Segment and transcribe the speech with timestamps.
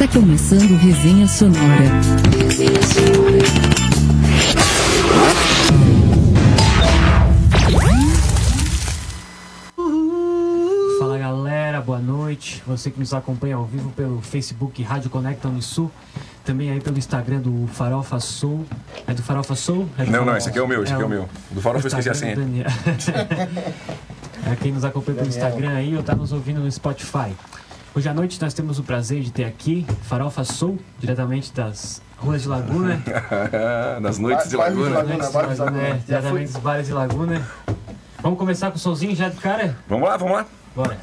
[0.00, 2.00] Está começando Resenha Sonora.
[2.40, 4.50] Resenha Sonora.
[10.98, 12.62] Fala galera, boa noite.
[12.66, 15.90] Você que nos acompanha ao vivo pelo Facebook Rádio Conecta Unisul,
[16.44, 18.66] também aí pelo Instagram do Farofa Soul.
[19.06, 19.88] É do Farofa Soul?
[19.98, 21.28] É do Não, não, Farofa- esse aqui é o meu, esse aqui é o meu.
[21.50, 22.34] Do Farofa eu esqueci a senha.
[22.34, 22.66] do Daniel.
[24.46, 27.34] é quem nos acompanha pelo Instagram aí ou tá nos ouvindo no Spotify.
[27.92, 32.42] Hoje à noite nós temos o prazer de ter aqui Farofa Soul, diretamente das ruas
[32.42, 33.02] de Laguna.
[34.00, 35.02] Nas noites de Laguna.
[35.02, 37.48] Noites de Bares de Laguna, é, diretamente dos bares de Laguna.
[38.22, 39.76] Vamos começar com o solzinho já de cara?
[39.88, 40.46] Vamos lá, vamos lá.
[40.76, 40.98] Bora.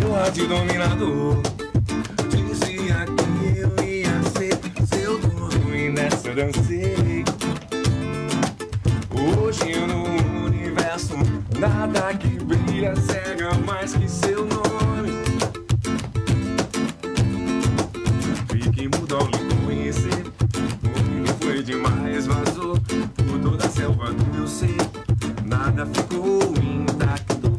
[0.00, 1.61] Meu rádio dominador
[6.24, 7.24] e eu dancei.
[9.10, 11.14] Hoje no universo
[11.58, 15.12] nada que brilha cega mais que seu nome.
[18.52, 20.24] Vi que ao lhe conhecer.
[20.84, 22.78] O que foi demais vazou
[23.16, 24.76] por toda a selva do meu ser.
[25.44, 27.52] Nada ficou intacto.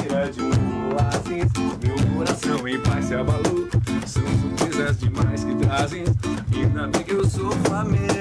[0.00, 1.52] Tira de um oásis.
[1.82, 3.68] Meu coração em paz se abalou.
[4.06, 6.04] São surpresas demais que trazem.
[7.84, 8.13] Sou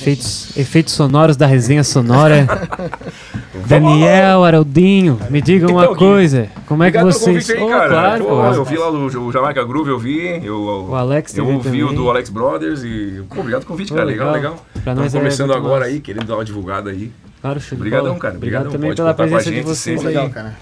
[0.00, 2.46] efeitos, efeitos sonoros da resenha sonora.
[3.66, 6.48] Daniel, Araldinho, me digam uma Então, Gui, coisa.
[6.66, 7.50] Como é que Obrigado vocês.
[7.50, 8.42] aí, Oh, claro, Pô, pô.
[8.54, 10.44] eu vi lá o, o Jamaica Groove, eu vi.
[10.44, 13.22] Eu, O Alex Eu ouvi o do Alex Brothers e.
[13.28, 14.06] Pô, obrigado pelo convite, Pô, cara.
[14.06, 14.52] Legal, legal.
[14.52, 14.66] legal.
[14.76, 15.92] Estamos é começando muito agora massa.
[15.92, 17.12] aí, querendo dar uma divulgada aí.
[17.40, 20.08] Claro, show Obrigadão, cara, Obrigado também Pode pela presença de vocês sempre.
[20.08, 20.14] aí.
[20.14, 20.54] Legal, cara.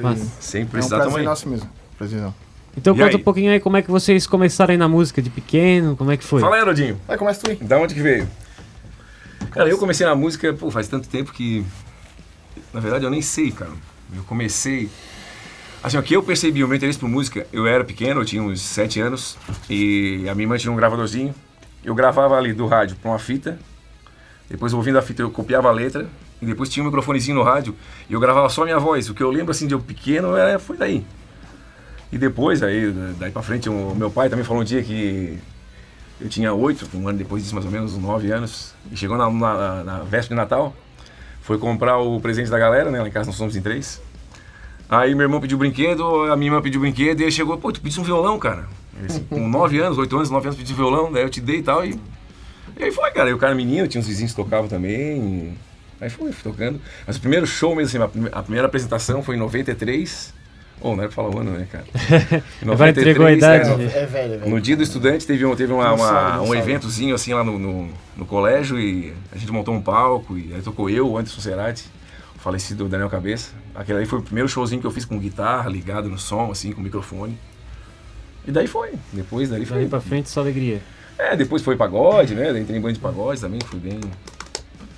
[0.00, 0.26] Massa.
[0.40, 1.26] Sem É um precisar prazer também.
[1.26, 1.68] nosso mesmo.
[2.76, 3.14] Então E conta aí?
[3.14, 6.16] um pouquinho aí como é que vocês começaram aí na música, de pequeno, como é
[6.16, 6.40] que foi?
[6.40, 6.96] Fala aí, Arodinho.
[7.06, 7.56] Vai, começa tu aí.
[7.56, 8.26] Da onde que veio?
[9.54, 11.64] Cara, eu comecei na música, pô, faz tanto tempo que.
[12.72, 13.70] Na verdade, eu nem sei, cara.
[14.12, 14.90] Eu comecei.
[15.80, 18.42] Assim, o que eu percebi, o meu interesse por música, eu era pequeno, eu tinha
[18.42, 19.38] uns 7 anos,
[19.70, 21.32] e a minha mãe tinha um gravadorzinho.
[21.84, 23.56] Eu gravava ali do rádio pra uma fita,
[24.50, 26.08] depois ouvindo a fita eu copiava a letra,
[26.42, 27.76] e depois tinha um microfonezinho no rádio,
[28.10, 29.08] e eu gravava só a minha voz.
[29.08, 31.06] O que eu lembro, assim, de eu pequeno, era, foi daí.
[32.10, 32.90] E depois, aí,
[33.20, 35.38] daí pra frente, o meu pai também falou um dia que
[36.24, 38.74] eu tinha oito, um ano depois disso, mais ou menos, uns nove anos.
[38.90, 40.74] E chegou na, na, na véspera de Natal,
[41.42, 42.98] foi comprar o presente da galera, né?
[42.98, 44.00] Lá em casa nós somos em três.
[44.88, 46.02] Aí meu irmão pediu brinquedo,
[46.32, 48.66] a minha irmã pediu brinquedo, e ele chegou, pô, tu pediste um violão, cara.
[49.06, 51.62] Assim, com nove anos, oito anos, nove anos, pedi violão, daí eu te dei e
[51.62, 51.84] tal.
[51.84, 52.00] E,
[52.78, 53.28] e aí foi, cara.
[53.28, 55.58] E o cara menino, tinha uns vizinhos que tocavam também.
[56.00, 56.80] Aí foi, fui tocando.
[57.06, 60.32] Mas o primeiro show mesmo, assim, a primeira apresentação foi em 93.
[60.80, 61.84] Ou não era pra falar o ano, né, cara?
[62.62, 63.68] Em Agora entregou a idade.
[63.70, 64.50] é, É velho, é velho.
[64.50, 66.58] no dia do estudante teve, um, teve uma, uma- sabe, um sabe.
[66.58, 70.60] eventozinho assim lá no, no, no colégio e a gente montou um palco e aí
[70.60, 71.84] tocou eu, o Anderson Cerati,
[72.36, 73.52] o falecido Daniel Cabeça.
[73.74, 76.72] Aquele aí foi o primeiro showzinho que eu fiz com guitarra, ligado no som, assim,
[76.72, 77.38] com microfone.
[78.46, 78.92] E daí foi.
[79.12, 79.86] Depois daí Daí foi.
[79.86, 80.82] pra frente, só alegria.
[81.18, 82.52] É, depois foi pagode, né?
[82.52, 84.00] Daí entrei em banda de pagode também, fui bem.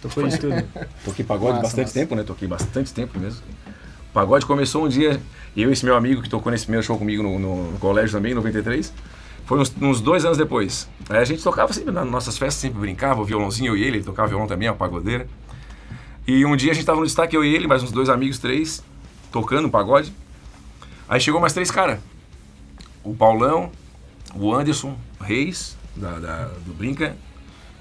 [0.03, 0.63] Tocou de tudo.
[1.05, 1.95] Toquei pagode Massa, bastante massa.
[2.01, 2.23] tempo, né?
[2.25, 3.41] Toquei bastante tempo mesmo.
[4.17, 5.21] Pagode começou um dia,
[5.55, 8.13] eu e esse meu amigo que tocou nesse primeiro show comigo no, no- no colégio
[8.17, 8.91] também, em 93.
[9.45, 10.89] Foi uns, uns dois anos depois.
[11.11, 13.99] Aí a gente tocava sempre nas nossas festas, sempre brincava, o violãozinho, eu e ele,
[13.99, 15.29] ele tocava violão também, uma pagodeira.
[16.27, 18.39] E um dia a gente tava no destaque, eu e ele, mais uns dois amigos,
[18.39, 18.83] três,
[19.31, 20.11] tocando pagode.
[21.07, 21.99] Aí chegou mais três caras.
[23.05, 23.71] O Paulão,
[24.35, 27.15] o Anderson Reis, da, da- do Brinca,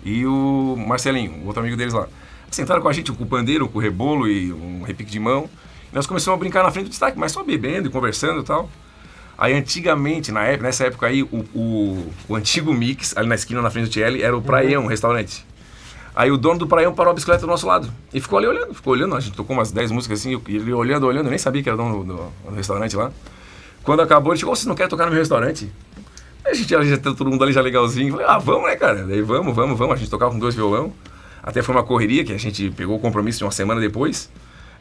[0.03, 2.09] e o Marcelinho, outro amigo deles lá.
[2.51, 5.49] Sentaram com a gente com o pandeiro, com o rebolo e um repique de mão.
[5.95, 8.69] Nós começamos a brincar na frente do destaque, mas só bebendo e conversando e tal.
[9.37, 13.61] Aí antigamente, na época, nessa época aí, o, o, o antigo Mix, ali na esquina
[13.61, 15.45] na frente do TL, era o Praião, um restaurante.
[16.15, 17.89] Aí o dono do Praião parou a bicicleta do nosso lado.
[18.13, 19.15] E ficou ali olhando, ficou olhando.
[19.15, 21.67] A gente tocou umas 10 músicas assim, e ele olhando, olhando, eu nem sabia que
[21.69, 23.11] era dono do, do- do restaurante lá.
[23.83, 25.71] Quando acabou, ele chegou, "Ô, vocês não querem tocar no meu restaurante?
[26.45, 28.11] Aí a gente já, já todo mundo ali já legalzinho.
[28.13, 29.03] Falei, ah, vamos, né, cara?
[29.05, 29.93] Daí vamos, vamos, vamos.
[29.95, 30.93] A gente tocava com dois violão.
[31.43, 34.29] Até foi uma correria que a gente pegou o compromisso de uma semana depois.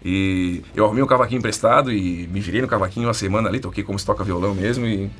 [0.04, 3.82] E eu arrumei um cavaquinho emprestado e me virei no cavaquinho uma semana ali, toquei
[3.82, 5.10] como se toca violão mesmo e.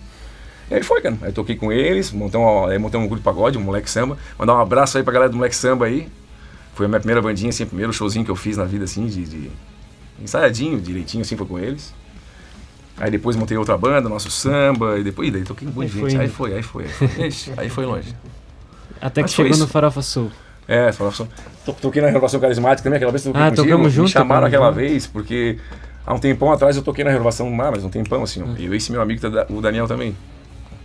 [0.70, 1.16] E aí foi, cara.
[1.22, 4.16] Aí toquei com eles, montei um, aí montei um grupo de pagode, um moleque samba.
[4.38, 6.08] Mandar um abraço aí pra galera do moleque samba aí.
[6.74, 9.06] Foi a minha primeira bandinha, assim, o primeiro showzinho que eu fiz na vida, assim,
[9.06, 9.50] de, de
[10.20, 11.94] ensaiadinho, direitinho, assim, foi com eles.
[12.96, 15.92] Aí depois montei outra banda, nosso samba, e depois, e daí toquei com um monte
[15.92, 16.20] de Aí foi gente.
[16.20, 17.54] Aí foi, aí foi, aí foi.
[17.56, 18.14] Aí foi longe.
[19.00, 19.66] Até que Mas foi chegou no.
[19.66, 20.30] Farofa Sul.
[20.66, 20.90] É.
[20.90, 23.92] To- Toquei na renovação carismática também, aquela vez que eu toquei Ah, contigo, tocamos me
[23.96, 24.76] junto, chamaram tocamos aquela junto.
[24.76, 25.58] vez, porque
[26.06, 28.46] há um tempão atrás eu toquei na renovação, ah, mas um tempão assim, ó.
[28.58, 30.16] E esse meu amigo, tá- o Daniel também.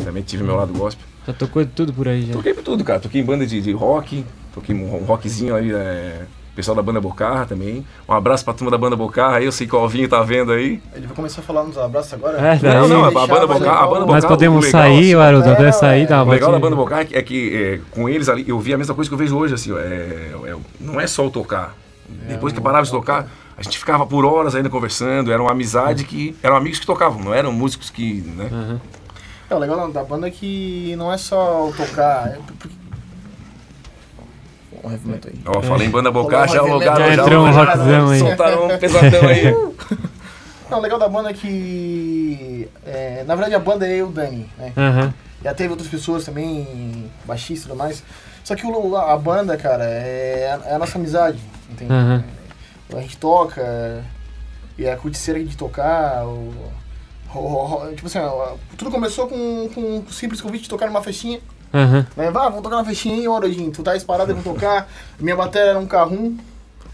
[0.03, 1.05] Também tive meu lado gospel.
[1.27, 2.33] Já tocou de tudo por aí já.
[2.33, 2.99] Toquei por tudo, cara.
[3.01, 6.21] Toquei em banda de, de rock, toquei um, rockzinho aí, é,
[6.59, 7.85] pessoal da banda Bocarra também.
[8.07, 10.51] Um abraço pra turma da banda Bocarra aí, eu sei que o Alvinho tá vendo
[10.51, 10.81] aí.
[10.93, 12.37] Ele vai começar a falar nos abraços agora?
[12.37, 15.47] É, Não, não, a, banda Bocarra, a banda Bocarra, podemos o legal, sair, assim, Haroldo,
[15.47, 18.43] é, até sair, dá O legal da banda Bocar é que é, com eles ali,
[18.45, 21.25] eu vi a mesma coisa que eu vejo hoje, assim, é, é- não é só
[21.25, 21.75] o tocar.
[22.27, 23.27] Depois que parava de tocar,
[23.57, 26.35] a gente ficava por horas ainda conversando, era uma amizade que.
[26.43, 28.21] Eram amigos que tocavam, não eram músicos que.
[28.35, 28.49] Né?
[28.51, 28.81] Aham.
[29.49, 32.27] É, o legal da banda é que não é só o tocar.
[32.27, 32.78] É porque...
[34.83, 35.39] Um heavy metal aí.
[35.45, 37.23] Ó, falei em banda Bocar, já alugaram, heavy já metal.
[37.23, 38.19] Já entrou um rockzão aí.
[38.19, 39.99] Soltaram um pesadão aí.
[40.69, 42.69] Não, o legal da banda é que.
[42.85, 44.71] é, na verdade a banda é eu e o Dani, né?
[44.77, 45.13] Aham.
[45.43, 48.03] Já teve outras pessoas também, baixistas e tudo mais.
[48.43, 51.39] Só que o, a banda, cara, é, a- é a nossa amizade,
[51.71, 51.91] entende?
[51.91, 52.23] Aham.
[52.95, 54.03] A gente toca,
[54.77, 56.53] e a curticeira de tocar, o,
[57.33, 58.19] o- o- tipo assim,
[58.77, 61.39] tudo começou com, com um simples convite de tocar numa festinha.
[61.73, 62.05] Aham.
[62.17, 62.31] Né?
[62.31, 64.87] Vá, vamos tocar na festinha aí, Rodinho, tu tá parado, vamos tocar.
[65.19, 66.37] Minha bateria era um carrum,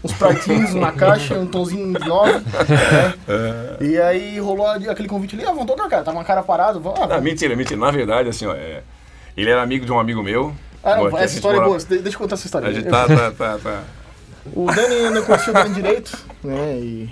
[0.04, 2.32] uns pratinhos, uma caixa, um tonzinho de nove.
[2.32, 3.14] né?
[3.80, 6.04] E aí rolou aquele convite ali, ah, vamos tocar, cara.
[6.04, 7.00] Tava uma cara parado, vamos.
[7.00, 7.22] Ah, vamos.
[7.24, 7.78] mentira, mentira.
[7.80, 8.82] Na verdade, assim, ó, é,
[9.36, 10.52] ele era amigo de um amigo meu.
[10.84, 12.82] Ah, essa história é boa, de- deixa eu contar essa história.
[12.84, 13.82] Tá, tá, tá, tá.
[14.54, 16.78] O Dani não conhecia o Dani direito, né?
[16.78, 17.10] E,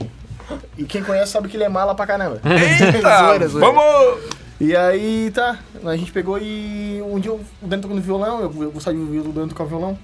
[0.78, 2.40] e quem conhece sabe que ele é mala pra caramba.
[2.44, 3.72] Eita, Zoeira, zoeira.
[3.72, 4.20] vamos!
[4.66, 8.70] E aí, tá, a gente pegou e um dia o Dani tocando violão, eu, eu
[8.70, 9.98] gostava de ouvir o Dani tocar violão.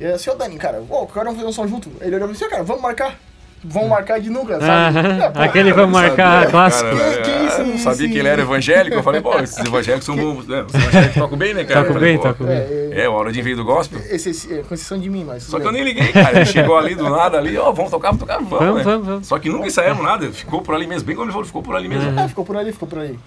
[0.00, 1.90] E aí, assim, ô Dani, cara, ô, eu quero fazer um som junto.
[2.00, 3.18] Ele olhou e disse, "Ô, cara, vamos marcar.
[3.64, 4.98] Vamos marcar de nunca, sabe?
[4.98, 5.24] Aham.
[5.24, 6.96] É, pô, Aquele vamos marcar Sabia, clássico.
[6.96, 8.96] cara, Que- que é, isso, eu sabia esse- que ele era evangélico.
[8.96, 10.46] Eu falei, pô, esses evangélicos são bons.
[10.46, 10.62] Né?
[10.68, 11.80] Os evangélicos tocam bem, né, cara?
[11.80, 12.54] Toco Eu falei, bem, toco bem.
[12.56, 13.98] É, é, É, o Aurodinho veio do gospel.
[14.10, 15.42] esse, esse, é, com exceção de mim, mas.
[15.42, 16.36] Só que eu nem liguei, cara.
[16.36, 18.50] Ele chegou ali do nada ali, ó, vamos tocar, vamos tocar, vamos.
[18.58, 18.82] Vamos, né?
[18.84, 19.26] vamos, vamos.
[19.26, 21.06] Só que nunca ensaiamos nada, ficou por ali mesmo.
[21.06, 22.20] Bem como ele falou, ficou por ali mesmo.
[22.20, 23.18] É, ficou por ali, ficou por ali.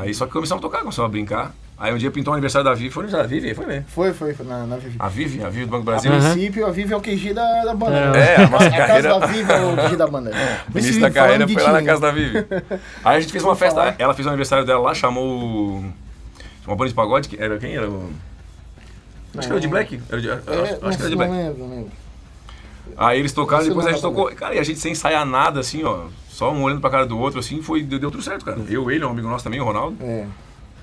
[0.00, 1.54] Aí só que começamos a tocar, começamos a brincar.
[1.78, 3.84] Aí um dia pintou o aniversário da Vivi, foi o aniversário da Vivi, foi né?
[3.88, 4.96] Foi, foi, foi na, na Vivi.
[4.98, 6.10] A Vivi, a Vivi do Banco do A Brasil.
[6.12, 6.32] Aham.
[6.32, 7.96] princípio, a Vivi é o QG da, da banda.
[7.96, 8.32] É, né?
[8.32, 10.30] É, a nossa a carreira- casa da Vivi é o QG da banda.
[10.74, 12.38] O início da carreira foi lá na casa da Vivi.
[13.04, 13.94] Aí a gente fez uma festa, falar.
[13.98, 15.92] ela fez o aniversário dela lá, chamou o-
[16.66, 17.88] uma banda de pagode, que era quem era?
[17.88, 18.10] O...
[19.36, 20.00] Acho que era o de Black.
[20.08, 21.32] Era de, É, acho, não, que era de não Black.
[21.32, 21.90] lembro, não lembro.
[22.96, 24.26] Aí eles tocaram, depois a não gente tocou.
[24.34, 26.06] Cara, e a gente sem ensaiar nada, assim, ó.
[26.36, 28.60] Só um olhando pra cara do outro, assim, foi, deu, deu tudo certo, cara.
[28.68, 29.96] Eu, ele, um amigo nosso também, o Ronaldo.
[30.02, 30.26] É.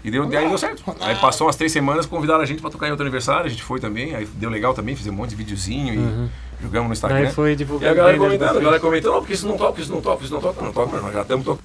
[0.03, 0.83] E deu, aí deu certo.
[0.99, 3.61] Aí passou umas três semanas, convidaram a gente pra tocar em outro aniversário, a gente
[3.61, 7.25] foi também, aí deu legal também, fizemos um monte de videozinho e jogamos no Instagram.
[7.25, 7.95] Daí foi E a divulgando.
[7.95, 10.33] galera né, comentando, a galera comentando, não, porque isso não toca, isso não toca, isso
[10.33, 11.63] não toca, não toca, mas nós já estamos tocando.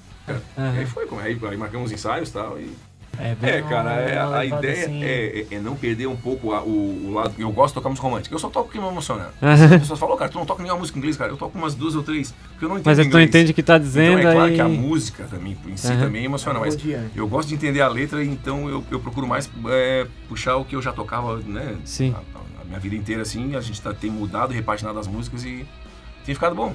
[0.55, 2.59] E aí foi, aí, aí marcamos ensaios e tal.
[2.59, 2.71] E...
[3.21, 5.03] É, bem É, cara, é, uma a ideia assim.
[5.03, 7.33] é, é- é não perder um pouco a- o, o lado.
[7.37, 8.33] Eu gosto de tocar música romântica.
[8.33, 9.29] Eu só toco o que me emociona.
[9.41, 11.31] As pessoas falam, "Ô, cara, tu não toca nenhuma música em inglês, cara.
[11.31, 12.33] Eu toco umas duas ou três.
[12.51, 13.27] Porque eu não entendo Mas tu não inglês.
[13.29, 14.55] entende o que tá dizendo Então é claro aí.
[14.55, 15.99] que a música também, em si, Aham.
[15.99, 16.77] também emociona, mas
[17.15, 20.75] eu gosto de entender a letra, então eu, eu procuro mais é, puxar o que
[20.75, 21.75] eu já tocava, né?
[21.83, 22.15] Sim.
[22.15, 25.65] A, a- minha vida inteira, assim, a gente tá, tem mudado, repaginado as músicas e
[26.25, 26.73] tem ficado bom.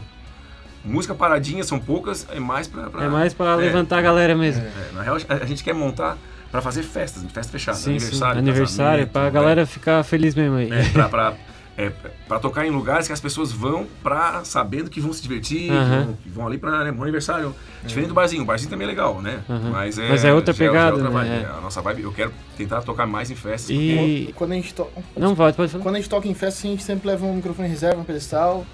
[0.84, 2.90] Música paradinha são poucas, é mais pra...
[2.90, 4.60] pra- É mais pra é, levantar a galera mesmo.
[4.62, 6.18] é, na real, a, a gente quer montar
[6.54, 7.90] pra fazer festas, festa fechada, Sim, sim.
[7.96, 9.30] aniversário, Aniversário, casamento, pra né?
[9.32, 10.70] galera ficar feliz mesmo aí.
[10.70, 11.34] É, pra, pra,
[11.76, 11.90] é
[12.28, 16.12] para tocar em lugares que as pessoas vão pra sabendo que vão se divertir, vão,
[16.22, 17.52] que vão ali para né, um aniversário.
[17.84, 19.40] Diferente do barzinho, o barzinho também é legal, né?
[19.50, 19.70] Aham.
[19.70, 21.14] Mas, é, Mas é outra já já pegada, outra né?
[21.16, 21.44] vibe.
[21.44, 21.58] É.
[21.58, 23.70] A nossa vibe, eu quero tentar tocar mais em festas.
[23.70, 24.32] E.
[24.36, 24.92] Quando a gente toca.
[25.16, 25.82] Não, pode, pode falar.
[25.82, 28.64] Quando a gente toca em festa, a gente sempre leva um microfone reserva, um pedestal.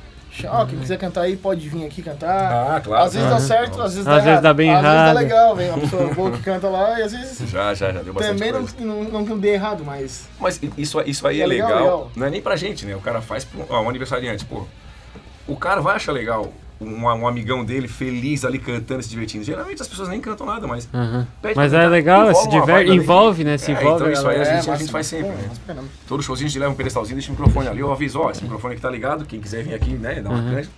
[0.48, 2.76] Ó, quem quiser cantar aí, pode vir aqui cantar.
[2.76, 3.04] Ah, claro.
[3.04, 4.94] Às vezes dá certo, às vezes dá Às vezes dá bem às errado.
[4.96, 7.92] vezes dá legal, vem uma pessoa boa que canta lá e às vezes Já, já,
[7.92, 8.76] já deu bastante também não, coisa.
[8.80, 12.10] não, não, não dê errado, mas Mas isso, isso aí é, É legal, legal, legal.
[12.16, 12.94] não é nem pra gente, né?
[12.94, 14.66] O cara faz pro, ó, um aniversariante, pô.
[15.48, 19.44] O cara vai achar legal um, um amigão dele feliz ali cantando, se divertindo.
[19.44, 20.88] Geralmente as pessoas nem cantam nada, mas.
[21.42, 23.58] Pede Mas é cantar, legal, se diverte, envolve, né?
[23.58, 23.96] Se É, envolve.
[24.00, 25.30] então isso aí a é, gente, a massa, gente faz sempre,
[25.66, 25.84] pô, né?
[26.08, 28.42] Todo showzinho a gente leva um pedestalzinho, deixa o microfone ali, eu aviso, ó, esse
[28.42, 30.54] microfone aqui tá ligado, quem quiser vir aqui, né, dá uma Uhum.
[30.54, 30.70] canja.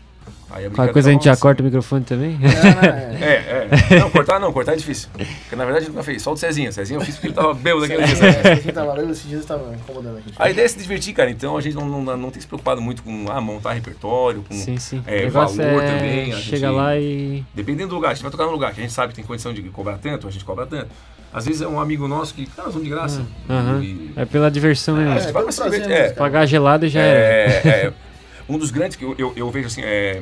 [0.55, 2.39] Aí Qualquer coisa a gente já corta o microfone também.
[2.43, 3.19] É, né?
[3.23, 3.99] É, é.
[4.01, 5.09] Não, cortar não, cortar é difícil.
[5.15, 6.71] Porque na verdade gente nunca fez, só o Cezinha.
[6.73, 8.27] Cezinha eu fiz porque ele tava bêbado daquele dia.
[8.27, 10.35] É, a gente tava vendo esses dias tava incomodando a gente.
[10.39, 11.31] A ideia é se divertir, cara.
[11.31, 14.55] Então a gente não, não, não tem se preocupado muito com ah, montar repertório, com.
[14.55, 15.03] Sim, sim.
[15.07, 17.45] É, valor é também, a chega gente- lá e.
[17.55, 19.25] Dependendo do lugar, a gente vai tocar num lugar que a gente sabe que tem
[19.25, 20.89] condição de cobrar tanto, a gente cobra tanto.
[21.33, 23.25] Às vezes é um amigo nosso que, cara, nós vamos de graça.
[23.49, 23.83] Aham.
[23.83, 25.13] E- É pela diversão mesmo.
[25.13, 25.91] a gente vai pra se divertir.
[25.91, 26.11] É?
[26.11, 27.19] Pagar gelado e já era.
[27.19, 27.93] é, é,
[28.49, 30.21] um dos grandes que eu, eu, eu vejo assim, é.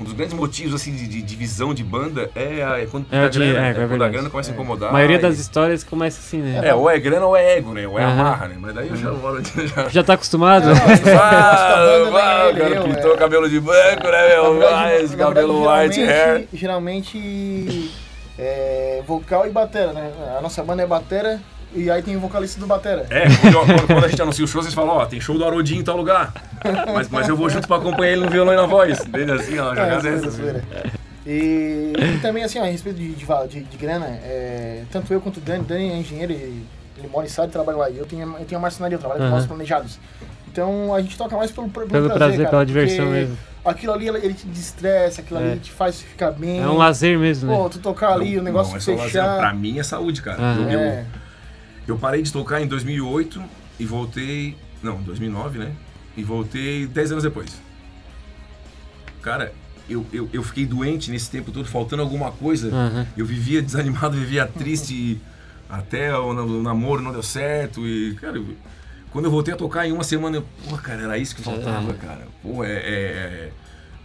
[0.00, 3.18] Um dos grandes motivos assim, de, de divisão de banda é, a- é quando, É
[3.24, 3.84] a grana, é, né?
[3.84, 4.90] é quando a grana começa a incomodar.
[4.90, 6.60] A maioria e- das histórias começa assim, né?
[6.68, 7.86] É, ou é grana ou é ego, né?
[7.88, 8.12] Ou é Aham.
[8.20, 8.56] amarra, né?
[8.60, 9.88] Mas daí eu já moro já.
[9.88, 10.66] Já tá acostumado?
[10.66, 10.74] Não,
[11.20, 13.16] Ah, ah, o cara pintou é.
[13.16, 14.54] cabelo de branco, né, meu?
[14.60, 16.48] na cabelo verdade, white hair.
[16.52, 17.90] geralmente, geralmente
[18.38, 20.12] é, vocal e batera, né?
[20.38, 21.40] A nossa banda é batera
[21.74, 23.06] e aí tem o vocalista do batera.
[23.10, 25.80] É, quando, quando- a gente anuncia os shows, eles falam, ó, tem show do Arodinho
[25.80, 26.32] em tal lugar.
[26.94, 29.00] Mas, mas eu vou junto pra acompanhar ele no violão e na voz.
[29.00, 30.34] Entende assim, ó, É, jogar zoeira, dessas.
[30.34, 30.64] zoeira.
[31.26, 35.20] E, e também, assim, ó, a respeito de, de, de- de grana, é, tanto eu
[35.20, 36.64] quanto o Dani, Dani é engenheiro, ele,
[36.96, 37.90] ele mora em estado e trabalha lá.
[37.90, 39.34] E eu tenho, eu tenho a marcenaria, eu trabalho com Aham.
[39.34, 39.98] nossos planejados.
[40.50, 43.36] Então a gente toca mais pelo, pelo, Pelo prazer, cara, pela diversão mesmo.
[43.64, 45.50] Aquilo ali, ele te destressa, aquilo É.
[45.52, 46.60] ali te faz ficar bem.
[46.62, 47.68] É um lazer mesmo, Pô, né?
[47.70, 49.36] tu tocar ali, o negócio não, é só lazer, fechar.
[49.38, 50.38] Pra mim é saúde, cara.
[50.40, 50.56] Ah.
[50.58, 51.04] Eu, É, eu
[51.96, 53.42] parei de tocar em 2008
[53.78, 54.56] e voltei...
[54.82, 55.72] Não, 2009, né?
[56.16, 57.50] E voltei 10 anos depois.
[59.22, 59.52] Cara,
[59.88, 62.68] eu, eu, eu fiquei doente nesse tempo todo, faltando alguma coisa.
[62.68, 63.06] Aham.
[63.16, 65.20] Eu vivia desanimado, vivia triste,
[65.68, 67.86] até o, na- o namoro não deu certo.
[67.86, 68.56] E, cara, eu-
[69.10, 71.92] quando eu voltei a tocar em uma semana, eu, pô, cara, era isso que faltava,
[71.94, 72.26] cara.
[72.42, 72.72] Pô, é.
[72.72, 73.50] é,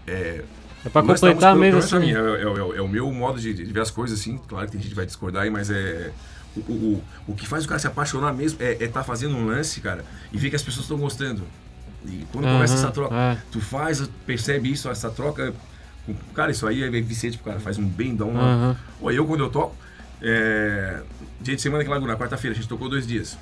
[0.08, 0.44] é
[0.86, 1.90] É pra lance da completar mesmo menos assim.
[1.90, 4.38] pra mim, é, é- é- é o meu modo de, de ver as coisas assim.
[4.48, 6.12] Claro que tem gente que vai discordar aí, mas é.
[6.56, 9.46] O, o, o- que faz o cara se apaixonar mesmo é estar tá fazendo um
[9.48, 11.42] lance, cara, e ver que as pessoas estão gostando.
[12.06, 13.38] E quando começa Aham, essa troca, é.
[13.52, 15.54] tu faz, percebe isso, essa troca.
[16.34, 18.78] Cara, isso aí é viciante pro cara, faz um bem, dá uma.
[19.00, 19.76] Ou eu, quando eu toco,
[20.22, 21.02] é,
[21.42, 23.38] dia de semana que lá na quarta-feira, a gente tocou dois dias.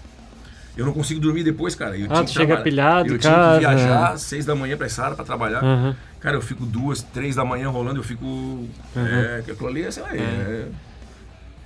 [0.78, 1.98] Eu não consigo dormir depois, cara.
[1.98, 4.78] Eu Ah, tinha tu que chega pilhado Eu em tinha que viajar seis da manhã
[4.78, 5.62] pra Sara pra trabalhar.
[5.64, 5.96] Aham.
[6.20, 8.68] Cara, eu fico duas, três da manhã rolando, eu fico.
[8.96, 10.68] É, que aquilo ali, é, sei lá, é.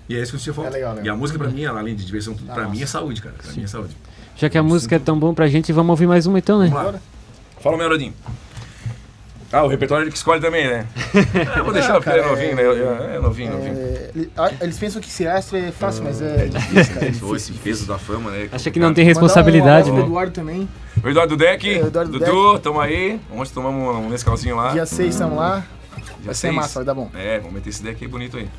[0.08, 0.70] E é isso que você falou.
[0.70, 1.02] É legal, né?
[1.04, 2.76] E a música pra mim, além de diversão, tudo, Ah, pra nossa.
[2.76, 3.36] mim é saúde, cara.
[3.42, 3.96] Pra mim é saúde.
[4.36, 6.68] Já que a música é tão bom pra gente, vamos ouvir mais uma então, né?
[6.72, 7.00] Vamos lá.
[7.62, 8.14] Fala o Melodinho.
[9.52, 10.86] Ah, o repertório ele que escolhe também, né?
[11.56, 12.64] Eu vou deixar porque ele é cara, novinho, né?
[12.64, 13.74] É, é novinho, novinho.
[13.78, 17.06] é, ele- ah, eles pensam que ser astro é fácil, mas é difícil, cara.
[17.06, 17.36] é Esse, difícil.
[17.36, 18.50] esse peso da fama, né?
[18.52, 20.00] Acha que não tem um responsabilidade, abraço né?
[20.02, 20.68] pro Eduardo também.
[21.02, 23.20] O Eduardo Deck, É, o Eduardo Dudu, tamo aí.
[23.32, 24.74] Ontem tomamos um Nescauzinho lá.
[24.74, 25.64] Dia 6 estamos lá.
[25.96, 26.56] Dia Vai ser seis.
[26.56, 27.10] massa, vai dar bom.
[27.16, 28.50] É, vamos meter esse deck aí bonito aí.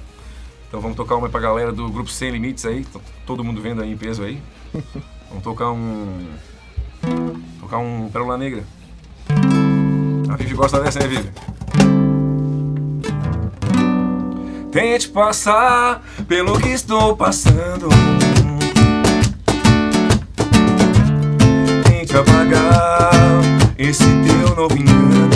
[0.69, 2.87] Então vamos tocar uma pra galera do grupo Sem Limites aí,
[3.25, 4.41] todo mundo vendo aí em peso aí.
[5.29, 6.25] Vamos tocar um.
[7.61, 8.65] Tocar um Pérola Negra.
[10.29, 11.31] A Vivi gosta dessa, né, Vivi?
[14.71, 17.89] Tente passar pelo que estou passando.
[21.85, 23.11] Tente apagar
[23.79, 25.36] esse teu novo engano.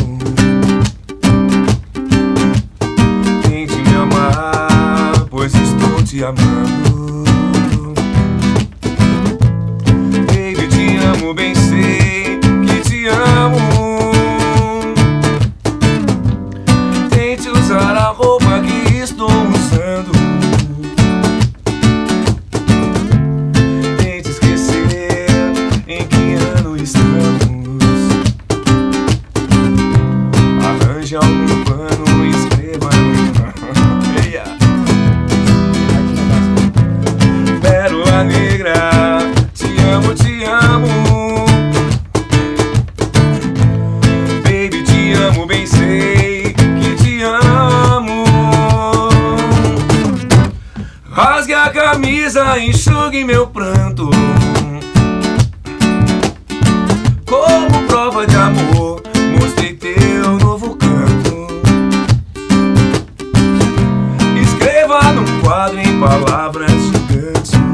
[66.01, 67.70] Palavras gigantes.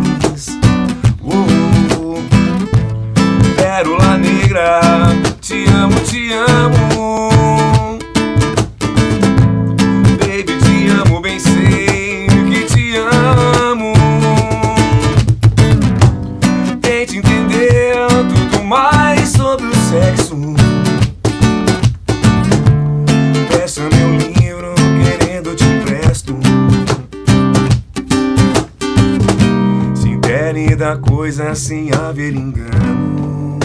[31.56, 33.58] Sem haver engano.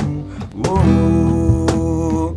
[0.67, 2.33] Oh,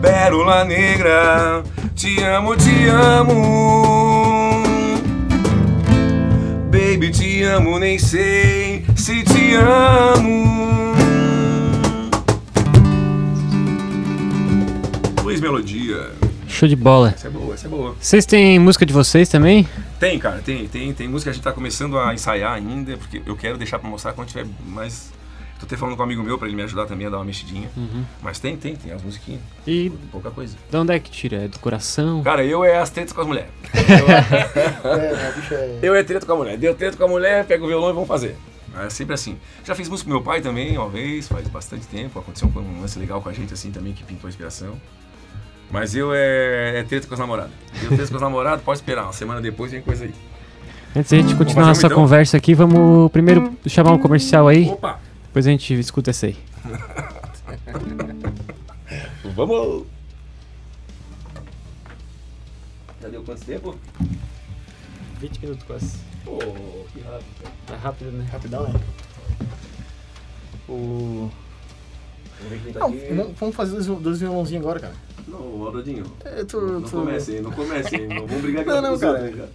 [0.00, 1.62] pérola negra,
[1.94, 4.62] te amo, te amo.
[6.70, 10.94] Baby, te amo, nem sei se te amo.
[15.22, 16.12] Luiz Melodia.
[16.48, 17.12] Show de bola.
[17.14, 17.94] Essa é boa, essa é boa.
[18.00, 19.68] Vocês têm música de vocês também?
[19.98, 23.22] Tem, cara, tem, tem, tem música que a gente tá começando a ensaiar ainda, porque
[23.24, 25.10] eu quero deixar pra mostrar quando tiver mais.
[25.58, 27.24] Tô até falando com um amigo meu pra ele me ajudar também a dar uma
[27.24, 27.70] mexidinha.
[28.20, 29.40] Mas tem, tem, tem as musiquinhas.
[29.66, 30.54] E Pouca coisa.
[30.70, 31.44] de onde é que tira?
[31.44, 32.22] É do coração?
[32.22, 33.50] Cara, eu é as tretas com as mulheres.
[34.84, 35.78] É, bicha é.
[35.82, 36.56] Eu é treta com a mulher.
[36.58, 38.36] Deu treta com a mulher, pega o violão e vamos fazer.
[38.78, 39.38] É sempre assim.
[39.64, 42.18] Já fiz música com meu pai também, uma vez, faz bastante tempo.
[42.18, 44.78] Aconteceu um lance legal com a gente assim também, que pintou a inspiração.
[45.70, 47.52] Mas eu é, é treta com as namoradas.
[47.80, 49.04] Deu treta com os namorados, pode esperar.
[49.04, 50.14] Uma semana depois vem coisa aí.
[50.94, 51.98] Antes da gente continuar nossa então?
[51.98, 54.98] conversa aqui, vamos primeiro chamar um comercial aí, Opa!
[55.26, 56.36] depois a gente escuta esse aí.
[59.34, 59.86] Vamos!
[63.02, 63.76] Já deu quanto tempo?
[65.20, 65.98] 20 minutos quase.
[66.24, 66.38] Pô,
[66.92, 67.52] que rápido.
[67.66, 68.26] Tá rápido, né?
[68.32, 68.80] Rapidão, né?
[70.68, 71.30] O.
[73.14, 74.94] Não, vamos fazer dois, dois violãozinhos agora, cara.
[75.28, 76.04] Não, Aldadinho.
[76.24, 77.40] É, tu, Não tu- comece?
[77.40, 77.98] Não comece?
[78.06, 79.22] Não vamos brigar aqui Não, com não, os cara.
[79.24, 79.48] outros,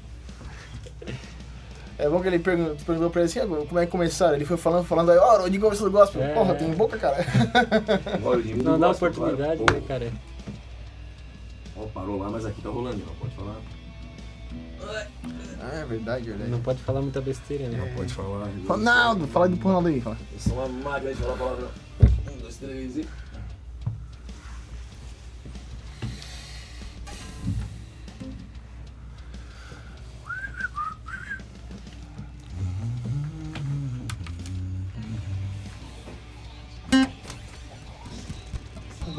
[1.98, 4.34] É bom que ele pergun- perguntou pra ele assim, "Ah, como é que começaram?
[4.36, 6.24] Ele foi falando, falando aí, ó, oh, Rodrigo gosta do gospel.
[6.24, 6.34] É.
[6.34, 7.18] Porra, tem boca, cara.
[8.64, 9.74] Não dá oportunidade, claro.
[9.75, 10.12] né, cara?
[11.77, 13.55] Ó, parou lá, mas aqui tá rolando, não pode falar.
[15.62, 16.50] Ah, é verdade, verdade.
[16.50, 17.77] Não pode falar muita besteira, né?
[17.77, 18.50] Não pode falar.
[18.68, 20.01] Ronaldo, fala aí do Ronaldo aí.
[20.01, 20.18] Fala.
[20.34, 21.68] Eu sou uma máquina de falar palavrão.
[22.34, 23.07] Um, dois, três e.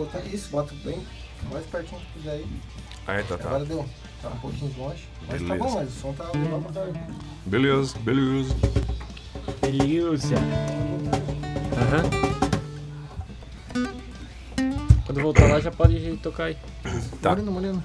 [0.04, 1.02] botar isso, bota bem
[1.50, 2.46] mais pertinho que quiser aí.
[3.06, 3.48] Ah, é, tá, tá.
[3.48, 3.84] Agora deu.
[4.20, 5.08] Tá um pouquinho longe.
[5.26, 5.64] Mas tá Beleza.
[5.64, 6.94] bom, mas o som tá legal pra caralho.
[7.46, 8.54] Beleza, beleza.
[9.60, 10.34] Beleza.
[11.76, 12.10] Aham.
[15.04, 16.56] Quando voltar lá já pode tocar aí.
[17.20, 17.30] Tá.
[17.30, 17.84] Moreno, moreno.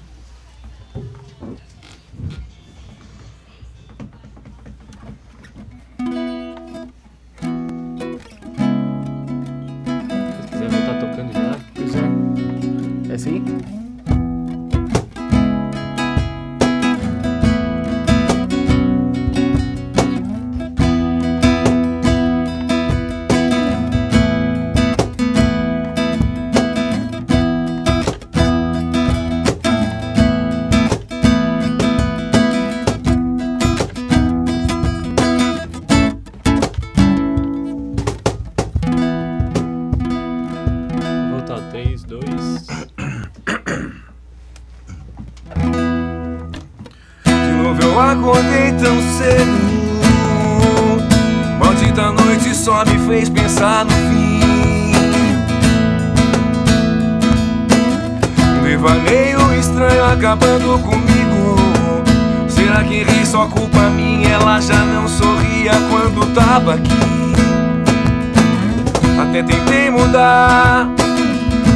[69.38, 70.88] Até tentei mudar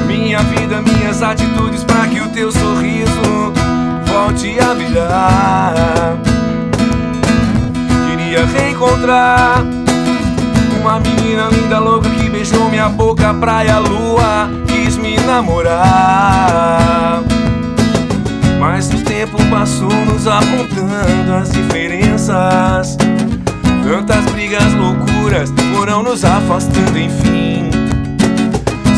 [0.05, 3.53] minha vida, minhas atitudes pra que o teu sorriso
[4.05, 6.17] volte a brilhar.
[8.09, 9.65] Queria reencontrar
[10.81, 17.23] uma menina linda, louca que beijou minha boca, praia, lua, quis me namorar.
[18.59, 22.97] Mas o tempo passou nos apontando as diferenças.
[23.93, 27.69] Tantas brigas, loucuras foram nos afastando, enfim.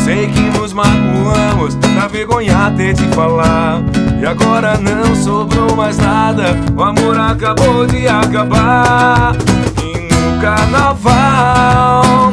[0.05, 3.81] Sei que nos magoamos, dá vergonha até de falar.
[4.21, 9.35] E agora não sobrou mais nada, o amor acabou de acabar.
[9.83, 12.31] E no carnaval,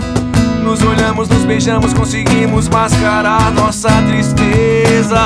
[0.63, 5.19] nos olhamos, nos beijamos, conseguimos mascarar nossa tristeza.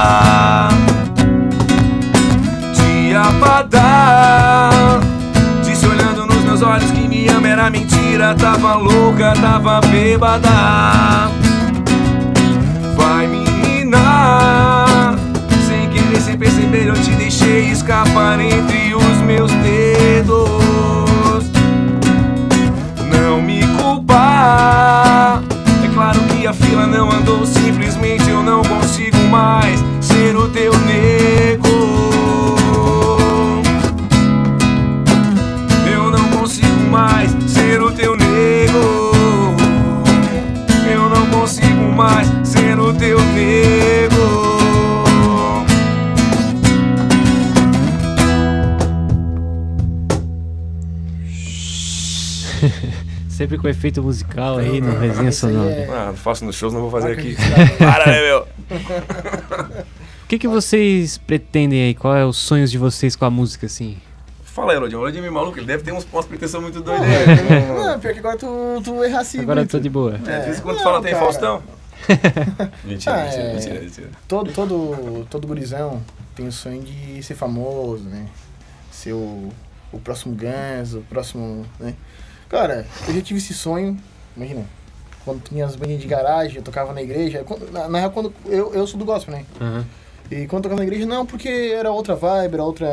[2.72, 3.62] Dia pra
[7.56, 8.34] era mentira.
[8.34, 10.50] Tava louca, tava bêbada.
[12.94, 15.16] Vai, menina,
[15.66, 21.50] sem querer, sem perceber, eu te deixei escapar entre os meus dedos.
[23.10, 25.42] Não me culpar.
[25.82, 30.72] É claro que a fila não andou, simplesmente eu não consigo mais ser o teu
[30.80, 31.45] nego.
[53.66, 55.70] Com efeito musical aí no resenha aí sonora.
[55.70, 57.36] é- Ah, não faço nos shows, não vou fazer aqui.
[57.78, 58.46] Para, né, meu?
[60.24, 61.94] O que, que vocês pretendem aí?
[61.94, 63.96] Qual é os sonhos de vocês com a música, assim?
[64.42, 64.98] Fala aí, Rodinho.
[64.98, 67.68] O Rodinho é maluco, ele deve ter uns pontos de pretensão muito doidos É, aí.
[67.92, 69.38] Não, pior que agora tu, tu erra assim.
[69.40, 69.70] Agora eu muito.
[69.70, 70.14] tô de boa.
[70.26, 71.24] É, de vez em quando Não, tu fala tem cara.
[71.24, 71.62] Faustão.
[72.84, 73.54] mentira, Ah, mentira, é.
[73.54, 74.08] mentira, mentira.
[74.26, 76.02] Todo, todo, todo gurizão
[76.34, 78.26] tem o sonho de ser famoso, né?
[78.90, 79.50] Ser o,
[79.92, 81.94] o próximo Guns, o próximo, né?
[82.48, 83.96] Cara, eu já tive esse sonho,
[84.36, 84.64] imagina,
[85.24, 87.42] quando tinha as bandinhas de garagem, eu tocava na igreja.
[87.44, 89.44] Quando- Na, na real, quando eu, eu sou do gospel, né?
[89.60, 89.84] Aham.
[90.30, 92.88] E quando eu tocava na igreja, não, porque era outra vibe, era outra,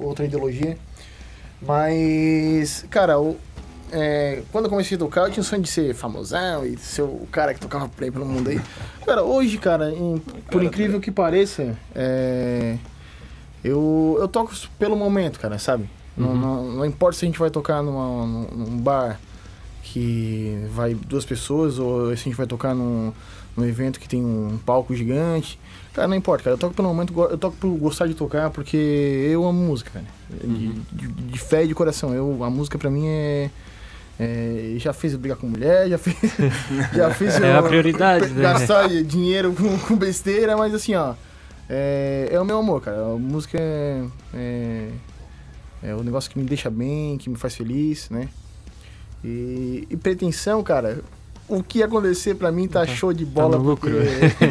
[0.00, 0.76] outra ideologia.
[1.62, 3.36] Mas, cara, o-
[3.92, 7.02] é, quando eu comecei a tocar, eu tinha o sonho de ser famosão e ser
[7.02, 8.60] o cara que tocava play pelo mundo aí.
[9.06, 10.18] Cara, hoje, cara, em-
[10.50, 12.76] por incrível que pareça, é,
[13.62, 15.88] eu, eu toco pelo momento, cara, sabe?
[16.16, 16.36] Não, Uhum.
[16.38, 19.18] não, não importa se a gente vai tocar numa, num, bar
[19.82, 23.12] que vai duas pessoas ou se a gente vai tocar num,
[23.56, 25.58] num evento que tem um palco gigante.
[25.92, 26.54] Cara, não importa, cara.
[26.54, 30.06] Eu toco pelo momento, eu toco por gostar de tocar porque eu amo música, cara.
[30.42, 32.12] De, de, de fé e de coração.
[32.14, 33.50] Eu, a música pra mim é.
[34.18, 36.16] é, já fez eu brigar com mulher, já fez.
[36.94, 38.42] já fez É eu a prioridade, né?
[38.42, 41.14] gastar dinheiro com, com besteira, mas assim, ó.
[41.68, 43.00] É, é o meu amor, cara.
[43.00, 44.88] A música é, é.
[45.84, 48.26] É o negócio que me deixa bem, que me faz feliz, né?
[49.22, 51.02] E, e pretensão, cara,
[51.46, 53.58] o que acontecer pra mim tá show de bola.
[53.58, 54.02] no porque lucro.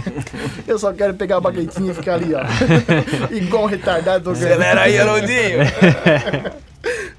[0.68, 2.42] eu só quero pegar a baquetinha e ficar ali, ó.
[3.34, 4.46] Igual um retardado tocando.
[4.46, 5.60] Acelera aí, Haroldinho.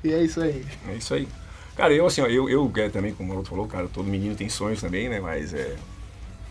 [0.05, 0.62] E é isso aí.
[0.90, 1.27] É isso aí.
[1.74, 4.50] Cara, eu assim, ó, eu, eu também, como o outro falou, cara, todo menino tem
[4.50, 5.18] sonhos também, né?
[5.18, 5.74] Mas é.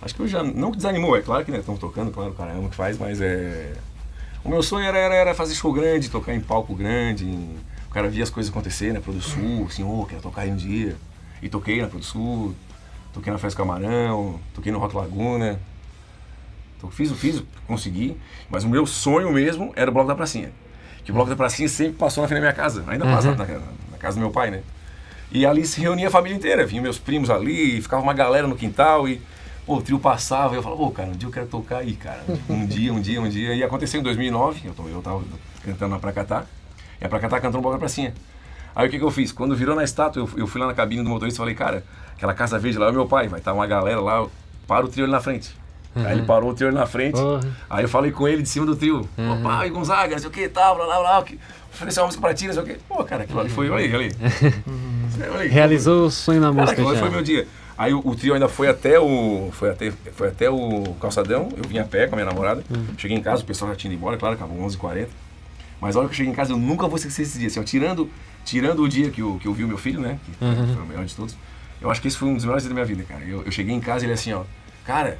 [0.01, 0.41] Acho que eu já.
[0.43, 2.75] Não que desanimou, é claro que né, estão tocando, claro, o cara ama o que
[2.75, 3.73] faz, mas é.
[4.43, 7.25] O meu sonho era, era, era fazer show grande, tocar em palco grande.
[7.25, 7.55] em-
[7.87, 8.99] O cara via as coisas acontecer, né?
[8.99, 10.95] Pro do Sul, assim, ô, quero tocar aí um dia.
[11.41, 12.55] E toquei na Pro do Sul,
[13.13, 15.59] toquei na Festa Camarão, toquei no Rock Laguna.
[16.77, 18.17] Então, fiz, o fiz, consegui.
[18.49, 20.51] Mas o meu sonho mesmo era o Bloco da Pracinha.
[21.05, 22.83] Que o Bloco da Pracinha sempre passou na frente da minha casa.
[22.87, 23.35] Ainda passa Uhum.
[23.35, 24.61] na, na casa do meu pai, né?
[25.31, 26.65] E ali se reunia a família inteira.
[26.65, 29.21] Vinham meus primos ali, ficava uma galera no quintal e...
[29.65, 31.93] Pô, o trio passava e eu falava, pô, cara, um dia eu quero tocar aí,
[31.95, 32.21] cara.
[32.49, 33.53] Um dia, um dia, um dia.
[33.55, 35.21] E aconteceu em 2009, eu, tô, eu tava
[35.63, 36.43] cantando na Pracatá.
[37.01, 38.13] E a Pracatá cantou no da Pracinha.
[38.75, 39.31] Aí o que, que eu fiz?
[39.31, 41.83] Quando virou na estátua, eu, eu fui lá na cabine do motorista e falei, cara,
[42.15, 44.25] aquela casa verde lá é o meu pai, vai estar uma galera lá,
[44.67, 45.55] para o trio ali na frente.
[45.95, 47.13] Aí ele parou o trio ali na frente.
[47.21, 47.41] Porra.
[47.69, 49.07] Aí eu falei com ele de cima do trio.
[49.17, 51.23] Ô pai, Gonzaga, não sei o que, tal, blá blá blá.
[51.23, 51.39] que-
[51.71, 52.73] Ofereceu uma música pra ti, não sei o que.
[52.87, 55.39] Pô, cara, aquilo ali foi, olha aí, olha aí.
[55.39, 55.47] Aí.
[55.47, 56.99] Realizou o sonho na Cara, música aquilo já.
[57.01, 57.47] foi meu dia.
[57.77, 59.49] Aí o, o trio ainda foi até o.
[59.51, 61.49] Foi até, foi até o calçadão.
[61.57, 62.63] Eu vim a pé com a minha namorada.
[62.97, 65.07] Cheguei em casa, o pessoal já tinha ido embora, claro, acabou 11h40.
[65.81, 67.47] Mas a hora que eu cheguei em casa, eu nunca vou esquecer esse dia.
[67.47, 68.09] Assim, ó, tirando,
[68.45, 70.17] tirando o dia que eu, que eu vi o meu filho, né?
[70.67, 71.35] Que foi o melhor de todos.
[71.81, 73.23] Eu acho que esse foi um dos melhores dias da minha vida, cara.
[73.25, 74.43] Eu, eu cheguei em casa e ele assim, ó.
[74.85, 75.17] Cara,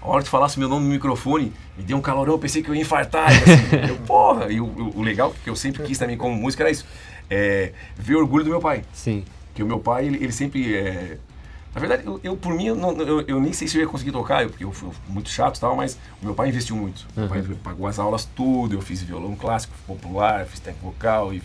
[0.00, 2.62] a hora que tu falasse meu nome no microfone, me deu um calorão, eu pensei
[2.62, 3.32] que eu ia infartar.
[3.32, 4.52] E assim, eu, porra!
[4.52, 6.86] E o, o- legal, que eu sempre quis também como música, era isso.
[7.28, 8.84] É, ver o orgulho do meu pai.
[8.92, 9.24] Sim.
[9.54, 10.76] Que o meu pai, ele, ele sempre.
[10.76, 11.16] é,
[11.78, 13.88] Na verdade, eu, eu, por mim, eu, não- eu, eu nem sei se eu ia
[13.88, 16.74] conseguir tocar, eu- porque eu fui muito chato e tal, mas o meu pai investiu
[16.76, 17.06] muito.
[17.16, 21.40] Meu pai pagou as aulas tudo, eu fiz violão clássico, popular, fiz técnico vocal e,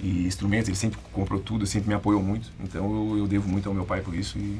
[0.00, 2.48] e instrumentos, ele sempre comprou tudo, sempre me apoiou muito.
[2.64, 4.58] Então eu, eu devo muito ao meu pai por isso e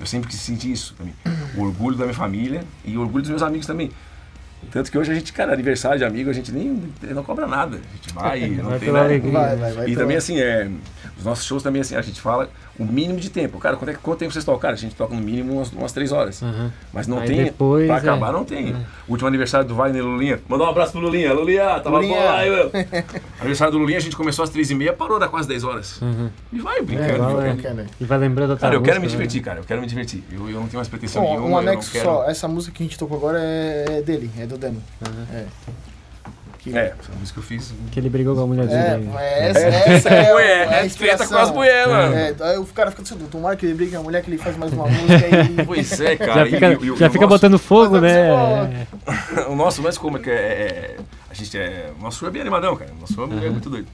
[0.00, 1.14] eu sempre quis sentir isso também.
[1.56, 3.90] O orgulho da minha família e o orgulho dos meus amigos também.
[4.72, 7.76] Tanto que hoje a gente, cara, aniversário de amigo, a gente nem não cobra nada.
[7.76, 9.08] A gente vai, não Vai tem nada.
[9.30, 9.88] Vai, vai, vai.
[9.90, 10.68] E também assim, é,
[11.18, 13.58] Os nossos shows também, assim, a gente fala o mínimo de tempo.
[13.58, 14.60] Cara, quanto, é, quanto tempo vocês tocam?
[14.60, 16.42] Cara, a gente toca no mínimo umas, umas três horas.
[16.42, 16.70] Aham.
[16.92, 17.44] Mas não Aí tem.
[17.44, 17.98] depois, pra é.
[17.98, 18.74] acabar, não tem.
[19.08, 20.38] O último aniversário do Wagner Lulinha.
[20.46, 21.32] Mandar um abraço pro Lulinha.
[21.32, 22.16] Lulinha, tava Lulinha.
[22.18, 22.70] bom lá, aí, meu.
[23.40, 26.02] aniversário do Lulinha, a gente começou às três e meia, parou da quase 10 horas.
[26.02, 26.28] Uhum.
[26.52, 27.18] E vai É, brincando.
[27.18, 27.48] vai, vai.
[27.48, 27.52] é.
[27.54, 27.86] bacana.
[27.98, 29.26] E vai lembrando da tua Cara, eu quero me música, né?
[29.26, 29.60] divertir, cara.
[29.60, 30.22] Eu quero me divertir.
[30.30, 31.48] Eu, eu não tenho mais pretensão Bom, nenhuma.
[31.48, 32.04] um anexo quero...
[32.04, 34.82] só, essa música que a gente tocou agora é, é dele, é do Demo.
[35.32, 35.46] É.
[36.66, 37.72] Que- É, essa música que eu fiz.
[37.92, 39.10] Que ele brigou com a mulher É, dele.
[39.16, 42.14] é, essa, essa é, Mulher, a- é a é treta com as mulheres, mano.
[42.16, 44.38] É, aí o cara fica assim, tomara que ele brigue com a mulher, que ele
[44.38, 45.62] faz mais uma música e...
[45.64, 46.44] Pois é, cara.
[46.44, 48.86] Já fica, e- e já fica nosso- botando fogo, Mas né?
[49.48, 50.96] O nosso lance como é que é, é-
[51.30, 51.92] A gente é.
[51.98, 52.90] O nosso show é bem animadão, cara.
[52.96, 53.86] O nosso show é muito doido.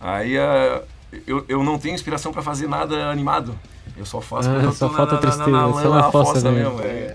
[0.00, 0.80] Aí ah,
[1.26, 3.54] eu, eu não tenho inspiração pra fazer nada animado.
[3.96, 6.74] Eu só faço Ah, só falta na, na, tristeza, na, na, só na fossa mesmo.
[6.78, 6.82] mesmo.
[6.82, 7.14] é.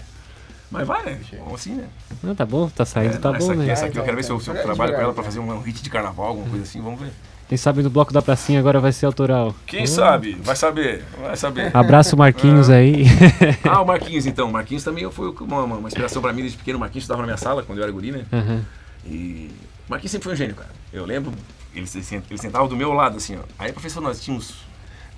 [0.74, 1.20] Mas vai, né?
[1.38, 1.88] Vamos assim, né?
[2.24, 3.72] Não, tá bom, tá saindo, É, tá não, bom, essa aqui, né?
[3.72, 5.60] essa aqui eu quero ver se eu, se eu trabalho com ela pra fazer um
[5.62, 7.12] hit de carnaval, alguma coisa assim, vamos ver.
[7.48, 9.54] Quem sabe no bloco da pracinha agora vai ser autoral.
[9.68, 10.34] Quem sabe?
[10.42, 11.70] Vai saber, vai saber.
[11.78, 13.06] Abraço Marquinhos aí.
[13.70, 14.50] Ah, o Marquinhos então.
[14.50, 16.78] O Marquinhos também foi uma, uma, uma inspiração pra mim desde pequeno.
[16.78, 18.26] O Marquinhos estava na minha sala quando eu era guri, né?
[18.34, 18.66] Aham.
[19.06, 19.52] E
[19.88, 20.72] o Marquinhos sempre foi um gênio, cara.
[20.92, 21.32] Eu lembro,
[21.76, 21.86] ele,
[22.30, 23.42] ele sentava do meu lado, assim, ó.
[23.60, 24.56] Aí, professor, nós tínhamos,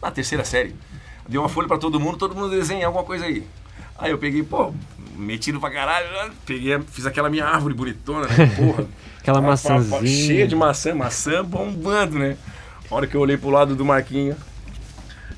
[0.01, 0.75] na terceira série,
[1.29, 3.47] deu uma folha pra todo mundo, todo mundo desenha alguma coisa aí.
[3.97, 4.73] Aí eu peguei, pô,
[5.15, 6.32] metido pra caralho, né?
[6.45, 8.45] peguei, fiz aquela minha árvore bonitona, né?
[8.56, 8.86] Porra.
[9.19, 10.06] Aquela maçãzinha.
[10.06, 12.38] Cheia de maçã, maçã bombando, né?
[12.89, 14.36] A hora que eu olhei pro lado do Marquinho,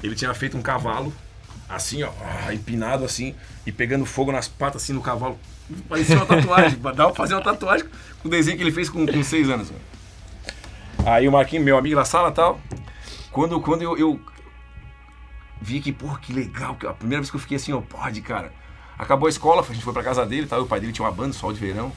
[0.03, 1.13] ele tinha feito um cavalo,
[1.69, 3.33] assim, ó, ah, empinado assim,
[3.65, 5.39] e pegando fogo nas patas, assim, no cavalo.
[5.87, 7.87] Parecia uma tatuagem, dava pra fazer uma tatuagem
[8.21, 9.71] com o desenho que ele fez com, com seis anos.
[9.71, 9.83] mano.
[11.05, 12.59] Aí o Marquinho, meu amigo da sala e tal,
[13.31, 14.19] quando, quando eu, eu
[15.61, 18.19] vi que, porra, que legal, que a primeira vez que eu fiquei assim, ó, pode,
[18.19, 18.51] cara.
[18.97, 20.91] Acabou a escola, a gente foi pra casa dele e tal, e o pai dele
[20.91, 21.91] tinha uma banda, Sol de Verão.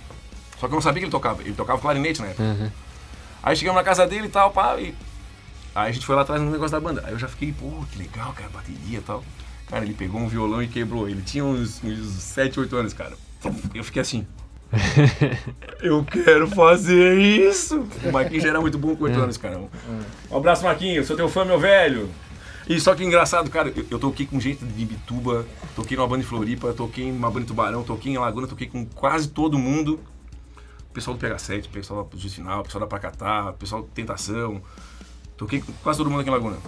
[0.58, 2.42] Só que eu não sabia que ele tocava, ele tocava clarinete na época.
[2.42, 2.72] Aham.
[3.42, 4.94] Aí chegamos na casa dele e tal, pá, e
[5.74, 7.02] aí a gente foi lá atrás no negócio da banda.
[7.06, 9.24] Aí eu já fiquei, pô, que legal, cara, bateria e tal.
[9.66, 11.08] Cara, ele pegou um violão e quebrou.
[11.08, 13.12] Ele tinha uns, uns 7, 8 anos, cara.
[13.72, 14.26] Eu fiquei assim.
[15.80, 17.86] eu quero fazer isso.
[18.04, 19.60] O Marquinhos já era muito bom com 8 anos, cara.
[20.30, 21.06] Um abraço, Marquinhos.
[21.06, 22.10] Sou teu fã, meu velho.
[22.70, 26.22] E só que engraçado, cara, eu, eu toquei com gente de Ibituba, toquei numa banda
[26.22, 29.98] em Floripa, toquei numa banda em Tubarão, toquei em Laguna, toquei com quase todo mundo.
[30.92, 34.62] Pessoal do PH7, o pessoal do Juiz Final, pessoal da Pracatá, pessoal do Tentação.
[35.36, 36.58] Toquei com quase todo mundo aqui em Laguna.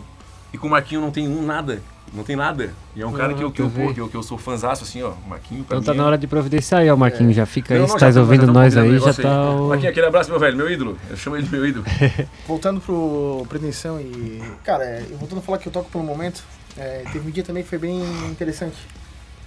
[0.53, 1.81] E com o Marquinho não tem um nada.
[2.13, 2.75] Não tem nada.
[2.95, 4.37] E é um cara Ah, que eu, que, eu, pô, que, eu, que eu sou
[4.37, 5.13] fãzaço, assim, ó.
[5.13, 7.35] O Marquinho pra Então tá mim na é- hora de providenciar aí, ó, Marquinhos.
[7.35, 9.31] Já fica aí, Não, se tá ouvindo já nós aí, já tá.
[9.31, 9.57] aí.
[9.57, 10.99] o- Marquinho, aquele abraço, meu velho, meu ídolo.
[11.09, 11.85] Eu chamo ele de meu ídolo.
[12.47, 14.43] Voltando pro Pretensão e.
[14.63, 16.45] Cara, é, eu voltando a falar que eu toco pelo momento,
[16.77, 18.77] é, teve um dia também que foi bem interessante.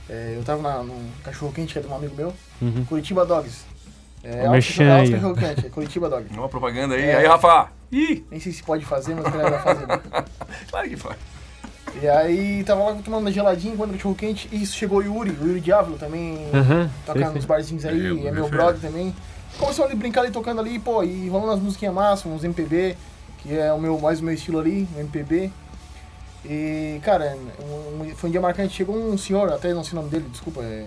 [0.10, 2.84] É, eu tava na, num cachorro quente que é de um amigo meu, Uhum.
[2.86, 3.64] Curitiba Dogs.
[4.24, 5.12] É, aí, ó.
[5.16, 6.26] cachorro quente, é Curitiba Dog.
[6.32, 7.04] Uma propaganda aí.
[7.04, 7.16] É.
[7.18, 7.68] Aí, Rafa.
[7.92, 9.86] Ih, Nem sei se pode fazer, mas vai fazer.
[10.72, 11.16] claro que faz.
[12.02, 15.48] E aí tava lá tomando geladinho, quando cachorro quente, e isso chegou o Yuri, o
[15.48, 16.38] Yuri Diablo também,
[17.06, 19.16] toca sei, nos barzinhos aí, É, eu é, meu brother também.
[19.58, 22.98] Começou a brincar ali, tocando ali, pô, e rolando as musiquinhas massas, uns MPB,
[23.40, 25.50] que é o meu, mais o meu estilo ali, MPB.
[26.44, 29.96] E, cara, um- um- foi um dia marcante, chegou um senhor, até não sei o
[29.96, 30.86] nome dele, desculpa, é...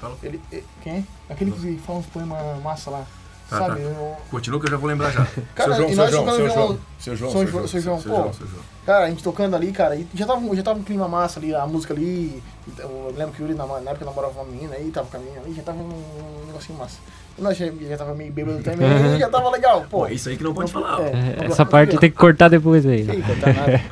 [0.00, 0.16] Fala.
[0.22, 1.04] Ele, é- quem é?
[1.32, 3.06] Aquele que fala uns poemas massa lá,
[3.48, 3.74] Tá, sabe?
[3.76, 3.80] tá.
[3.80, 5.26] Eu- Continua que eu já vou lembrar já.
[5.54, 6.78] Cara, seu João, e seu nós João, seu João.
[6.98, 8.16] Seu João, seu Jo- João, seu João, seu pô.
[8.16, 8.62] João, seu João.
[8.84, 11.54] Cara, a gente tocando ali, cara, e já tava, já tava um clima massa ali,
[11.54, 12.42] a música ali.
[12.78, 15.20] Eu lembro que o Yuri na, na época namorava uma menina aí, tava com a
[15.20, 16.98] menina ali, já tava um, negocinho massa.
[17.38, 19.98] Nós já, já tava meio bêbado também, e já tava legal, pô.
[20.00, 21.00] Pô, isso aí que não pode falar.
[21.00, 21.02] ó.
[21.02, 23.02] É, Essa parte tem que cortar depois aí.
[23.02, 23.82] Ih, cortar nada.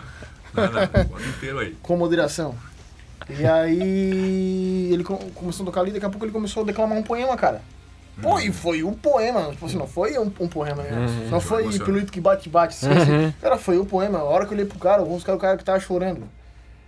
[0.55, 1.77] Não, não, bota inteiro aí.
[1.83, 2.55] Com moderação.
[3.29, 6.97] E aí ele co- começou a tocar ali, daqui a pouco ele começou a declamar
[6.97, 7.61] um poema, cara.
[8.23, 10.91] Pô, e foi um poema, tipo assim, não foi um, um poema, né?
[10.93, 11.31] Uhum.
[11.31, 13.27] Não foi pirulito que bate, bate, assim, Uhum.
[13.27, 13.35] assim.
[13.41, 14.19] Cara, foi o poema.
[14.19, 16.23] A hora que eu olhei pro cara, eu vou buscar o cara que tava chorando.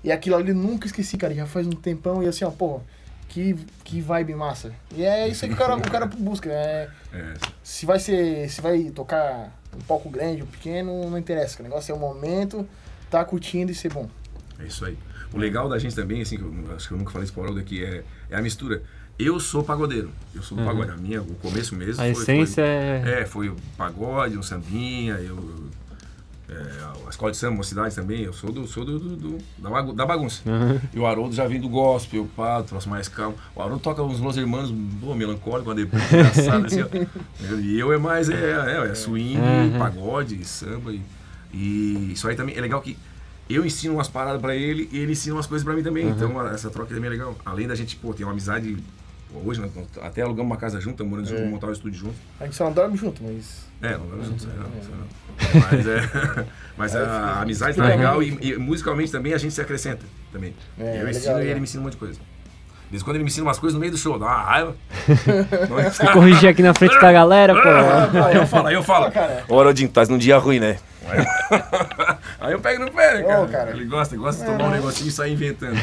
[0.04, 2.80] E aquilo ali eu nunca esqueci, cara, já faz um tempão, e assim, ó, pô,
[3.28, 4.72] que, que vibe massa.
[4.94, 8.48] E é isso aí que o cara, o cara busca, é, É, se vai ser,
[8.48, 12.66] se vai tocar um palco grande ou pequeno, não interessa, o negócio é o momento,
[13.10, 14.08] tá curtindo e ser bom.
[14.60, 14.96] é isso aí.
[15.34, 17.50] O legal da gente também, assim, que eu acho que eu nunca falei isso para
[17.52, 18.82] o aqui, é, é a mistura.
[19.18, 20.10] Eu sou pagodeiro.
[20.34, 20.68] Eu sou do Uhum.
[20.68, 20.90] pagode.
[20.90, 23.20] A minha, o começo mesmo A foi, essência foi, é.
[23.22, 25.38] É, foi o pagode, um sambinha, eu.
[26.48, 26.54] é,
[27.06, 29.92] a escola de samba, mocidade também, eu sou do, sou do, do- do- da, bagu-
[29.94, 30.42] da bagunça.
[30.48, 30.80] Aham.
[30.92, 33.36] E o Haroldo já vem do gospel, pá, troço mais calmo.
[33.54, 37.56] O Haroldo toca uns Los Hermanos, pô, melancólico, uma depressão engraçada, assim, ó.
[37.58, 39.78] E eu é mais, é, é, é swing, Uhum.
[39.78, 40.92] pagode, samba.
[40.92, 41.00] E,
[41.54, 42.96] e isso aí também é legal que
[43.48, 46.04] eu ensino umas paradas pra ele e ele ensina umas coisas pra mim também.
[46.06, 46.12] Uhum.
[46.12, 47.34] Então essa troca também é legal.
[47.44, 48.76] Além da gente, pô, ter uma amizade
[49.44, 49.70] Hoje, nós
[50.02, 51.40] até alugamos uma casa junto, morando junto, É.
[51.40, 52.14] vamos montar o estúdio junto.
[52.40, 53.66] A gente só não dorme junto, mas.
[53.82, 55.66] É, não dorme junto, aí não, não.
[55.70, 56.44] Mas, é,
[56.78, 57.88] mas a, a amizade tá Uhum.
[57.90, 60.54] legal e, e musicalmente também a gente se acrescenta também.
[60.78, 62.18] É, eu é ensino legal, e ele me ensina um monte de coisa.
[62.88, 64.76] Desde quando ele me ensina umas coisas no meio do show, dá uma raiva.
[66.06, 66.12] É?
[66.12, 67.60] Corrigir aqui na frente da galera, pô.
[68.24, 69.12] Aí eu falo, aí eu falo.
[69.48, 70.78] Ô, Rodinho, tá num dia ruim, né?
[72.40, 73.42] Aí eu pego no pé, né, cara?
[73.42, 73.70] Ô, cara.
[73.70, 75.76] Ele gosta, ele gosta de tomar um negocinho e sair inventando.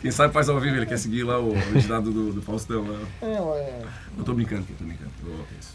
[0.00, 2.86] Quem sabe faz ao vivo, ele quer seguir lá o originado do, do Faustão.
[2.86, 2.98] Lá.
[3.22, 3.82] É, é.
[4.18, 5.10] Eu tô brincando, eu tô brincando.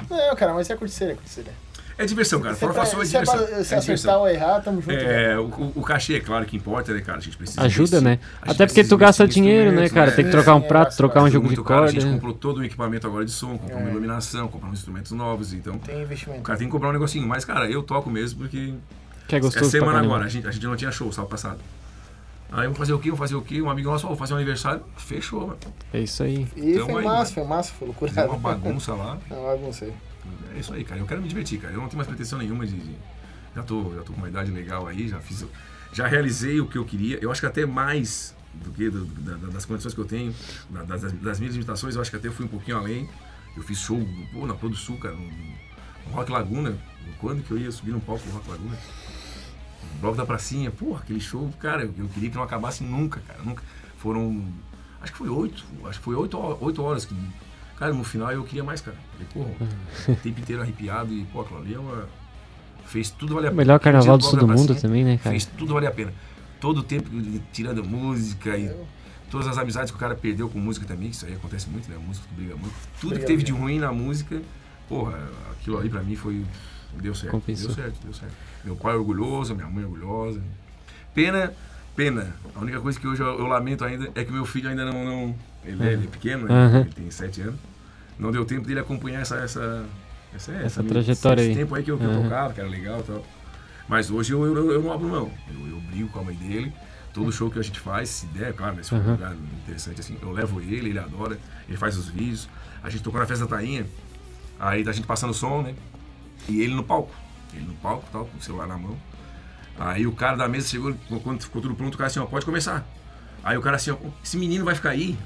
[0.10, 0.28] É.
[0.30, 1.52] Não, cara, mas é curticeira, é curticeira.
[1.98, 2.54] É diversão, cara.
[2.56, 3.38] Se, Formação é se, diversão.
[3.48, 4.20] se É acertar diversão.
[4.20, 4.94] ou errar, tamo junto.
[4.96, 5.32] né?
[5.32, 7.20] É, o, o- o cachê, é claro que importa, né, cara?
[7.20, 7.62] A gente precisa.
[7.62, 8.02] Ajuda, investir.
[8.04, 8.20] né?
[8.42, 10.12] Até porque tu gasta dinheiro, né, instrumentos, cara?
[10.12, 12.02] Tem que trocar um é, prato, trocar um jogo de muito caro, A corda.
[12.02, 13.92] gente comprou todo o equipamento agora de som, comprou uma É.
[13.92, 15.78] iluminação, comprou uns instrumentos novos, então.
[15.80, 16.42] Tem O investimento.
[16.42, 17.26] cara tem que comprar um negocinho.
[17.28, 18.74] Mas, cara, eu toco mesmo porque
[19.28, 21.32] Que é Essa gostoso pra semana agora, a gente, a gente não tinha show, sábado
[21.32, 21.60] passado.
[22.52, 23.10] Aí vamos fazer o quê?
[23.10, 23.62] Vamos fazer o quê?
[23.62, 24.82] Um amigo nosso, vou fazer um aniversário.
[24.98, 25.58] Fechou, mano.
[25.94, 26.46] É isso aí.
[26.56, 27.36] E Tamo foi aí, massa, né?
[27.36, 28.12] foi massa, foi loucura.
[28.28, 29.18] Uma bagunça lá.
[29.30, 29.94] Não, bagunça aí.
[30.56, 31.00] É isso aí, cara.
[31.00, 31.74] Eu quero me divertir, cara.
[31.74, 32.74] Eu não tenho mais pretensão nenhuma de.
[32.78, 32.96] de-
[33.56, 35.46] já, tô, já tô com uma idade legal aí, já fiz.
[35.94, 37.18] Já realizei o que eu queria.
[37.22, 40.34] Eu acho que até mais do que do- da- da- das condições que eu tenho,
[40.70, 43.10] da- das, das minhas limitações, eu acho que até eu fui um pouquinho além.
[43.56, 46.78] Eu fiz show pô, na Pôr do Sul, cara, no, no Rock Laguna.
[47.20, 48.78] Quando que eu ia subir num palco do Rock Laguna?
[49.94, 53.22] No Bloco da Pracinha, porra, aquele show, cara, eu, eu queria que não acabasse nunca,
[53.22, 53.42] cara.
[53.44, 53.64] Nunca.
[53.98, 54.46] Foram.
[55.02, 55.64] Acho que foi oito.
[55.86, 57.16] Acho que foi oito, oito horas que.
[57.78, 58.96] Cara, no final eu queria mais, cara.
[59.12, 59.68] Falei, porra,
[60.10, 62.08] o tempo inteiro arrepiado e, pô, aquilo ali é uma.
[62.86, 63.62] Fez tudo valer a O pena.
[63.64, 65.32] melhor carnaval do sul do mundo também, né, cara?
[65.32, 66.14] Fez tudo valer a pena.
[66.62, 67.10] Todo o tempo
[67.52, 68.72] tirando música e
[69.30, 71.98] todas as amizades que o cara perdeu com música também, isso aí acontece muito, né?
[71.98, 72.74] Música briga muito.
[73.02, 74.42] Tudo que teve de ruim na música,
[74.88, 75.18] porra,
[75.52, 76.46] aquilo ali pra mim foi.
[77.02, 77.32] Deu certo.
[77.32, 77.68] Compensou.
[77.68, 78.34] Deu certo, deu certo.
[78.64, 80.42] Meu pai é orgulhoso, minha mãe é orgulhosa.
[81.14, 81.52] Pena,
[81.96, 82.36] pena.
[82.56, 85.06] A única coisa que hoje eu, eu lamento ainda é que meu filho ainda não.
[85.06, 86.54] não ele, é, ele é pequeno, né?
[86.54, 86.82] Aham.
[86.82, 87.60] ele tem sete anos.
[88.20, 89.36] Não deu tempo dele acompanhar essa.
[89.38, 89.86] essa
[90.34, 91.56] essa, Essa trajetória esse aí.
[91.56, 92.24] tempo aí que eu, que eu Aham.
[92.24, 93.26] tocava, que era legal e tal.
[93.88, 95.32] Mas hoje eu, eu, eu não abro mão.
[95.48, 96.74] Eu, eu brigo com a mãe dele.
[97.14, 100.02] Todo show que a gente faz, se der, claro, né, se for um lugar interessante
[100.02, 102.50] assim, eu levo ele, ele adora, ele faz os vídeos.
[102.84, 103.86] A gente tocou na festa da Tainha,
[104.60, 105.74] aí a gente passando som, né?
[106.50, 107.16] E ele no palco.
[107.54, 108.98] Ele no palco, tal, com o celular na mão.
[109.80, 112.46] Aí o cara da mesa chegou, quando ficou tudo pronto, o cara assim, ó, pode
[112.46, 112.86] começar.
[113.44, 115.18] Aí o cara assim, ó, esse menino vai ficar aí?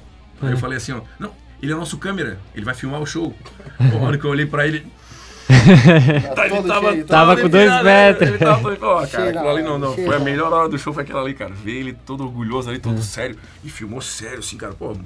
[0.42, 1.32] Aí eu falei assim, ó, não,
[1.62, 3.34] ele é o nosso câmera, ele vai filmar o show.
[3.78, 4.86] A hora que eu olhei pra ele,
[6.34, 7.82] Tá ele todo tava, cheio, Tava com dois né?
[7.82, 8.28] metros.
[8.28, 9.94] Ele tava, falei, ó, cara, aquilo ali não, não.
[9.94, 11.52] Foi a melhor hora do show, foi aquela ali, cara.
[11.52, 12.80] Ver ele todo orgulhoso ali, É.
[12.80, 13.36] todo sério.
[13.64, 14.74] E filmou sério, assim, cara.
[14.74, 14.96] Pô,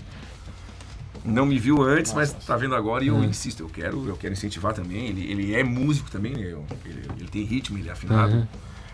[1.24, 3.24] não me viu antes, mas tá vendo agora e eu É.
[3.26, 5.06] insisto, eu quero, eu quero incentivar também.
[5.06, 6.54] Ele, ele é músico também, né?
[6.84, 8.34] Ele, ele tem ritmo, ele é afinado.
[8.34, 8.46] Uhum.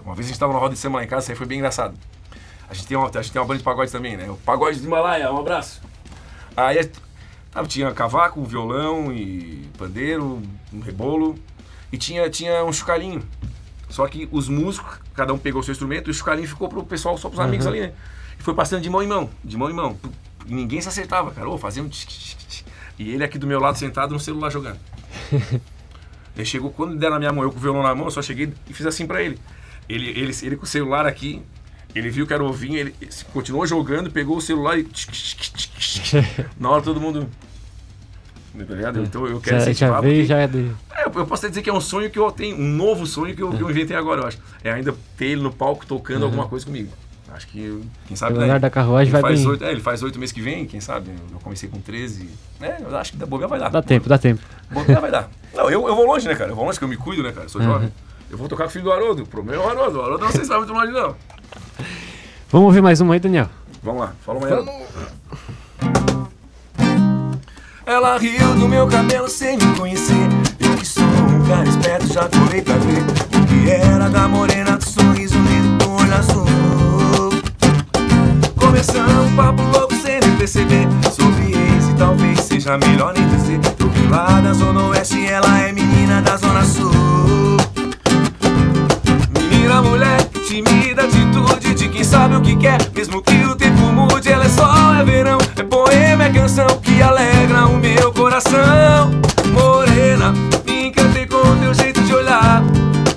[0.05, 1.47] Uma vez a gente tava na roda de semana lá em casa, isso aí foi
[1.47, 1.95] bem engraçado.
[2.69, 4.31] A gente tem uma, a gente tem uma banda de pagode também, né?
[4.31, 5.83] O pagode do Himalaia, um abraço.
[6.57, 6.91] Aí
[7.51, 10.41] tava, tinha cavaco, violão e pandeiro,
[10.73, 11.37] um rebolo.
[11.93, 13.23] E tinha, tinha um chocalhinho.
[13.89, 16.85] Só que os músicos, cada um pegou o seu instrumento e o chocalhinho ficou pro
[16.85, 17.93] pessoal, só pros amigos ali, né?
[18.39, 19.99] E foi passando de mão em mão, de mão em mão.
[20.47, 21.49] E ninguém se acertava, cara.
[21.49, 22.65] Ô, fazia um tch, tch, tch.
[22.99, 24.79] E ele aqui do meu lado sentado no celular jogando.
[26.37, 28.23] Ele chegou, quando der na minha mão, eu com o violão na mão, eu só
[28.23, 29.39] cheguei e fiz assim pra ele.
[29.91, 31.43] Ele, ele, ele com o celular aqui,
[31.95, 32.95] ele viu que era o ovinho, ele
[33.33, 34.87] continuou jogando, pegou o celular e.
[36.59, 37.29] Na hora todo mundo.
[38.53, 39.01] Tá ligado?
[39.03, 40.71] Então eu quero Já, já veio, já é de...
[40.93, 43.35] é, eu posso até dizer que é um sonho que eu tenho, um novo sonho
[43.35, 44.39] que eu, que eu inventei agora, eu acho.
[44.63, 46.93] É ainda ter ele no palco tocando alguma coisa comigo.
[47.33, 48.51] Acho que, quem sabe, Pelo né?
[48.51, 49.49] andar da carruagem ele vai faz bem.
[49.49, 51.11] oito, é, ele faz oito meses que vem, quem sabe?
[51.33, 52.29] Eu comecei com 13.
[52.61, 53.71] É, eu acho que da bobeira vai dar.
[53.71, 54.43] Dá tempo, dá tempo.
[54.69, 55.31] Vai dar.
[55.55, 56.51] Não, eu, eu vou longe, né, cara?
[56.51, 57.47] Eu vou longe que eu me cuido, né, cara?
[57.47, 57.91] Eu sou jovem.
[58.31, 59.25] Eu vou tocar com o filho do Haroldo.
[59.25, 59.99] O problema é o Haroldo.
[59.99, 61.17] O Haroldo não sei se vai muito longe, não.
[62.49, 63.49] Vamos ouvir mais uma aí, Daniel.
[63.83, 64.65] Vamos lá, fala amanhã.
[67.85, 70.15] Ela riu do meu cabelo sem me conhecer.
[70.61, 74.77] Eu que sou um cara esperto, já colei pra ver o que era da morena
[74.77, 76.47] do sorriso lindo com olho azul.
[78.57, 80.87] Começando um papo louco sem nem perceber.
[81.11, 83.59] Sobre ex e talvez seja melhor nem dizer.
[83.77, 87.50] Tô lá da Zona Oeste, ela é menina da Zona Sul.
[89.71, 92.79] Menina, mulher, tímida atitude de quem sabe o que quer.
[92.93, 95.39] Mesmo que o tempo mude, ela é sol, é verão.
[95.57, 99.13] É poema, é canção que alegra o meu coração.
[99.53, 100.35] Morena,
[100.67, 102.65] me encantei com teu jeito de olhar.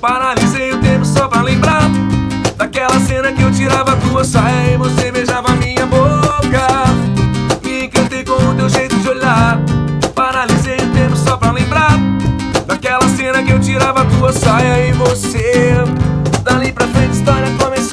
[0.00, 1.90] Paralisei o tempo só pra lembrar
[2.56, 6.84] daquela cena que eu tirava tua saia e você beijava minha boca.
[7.64, 9.58] Me encantei com o teu jeito de olhar.
[10.14, 11.98] Paralisei o tempo só pra lembrar
[12.64, 16.03] daquela cena que eu tirava tua saia e você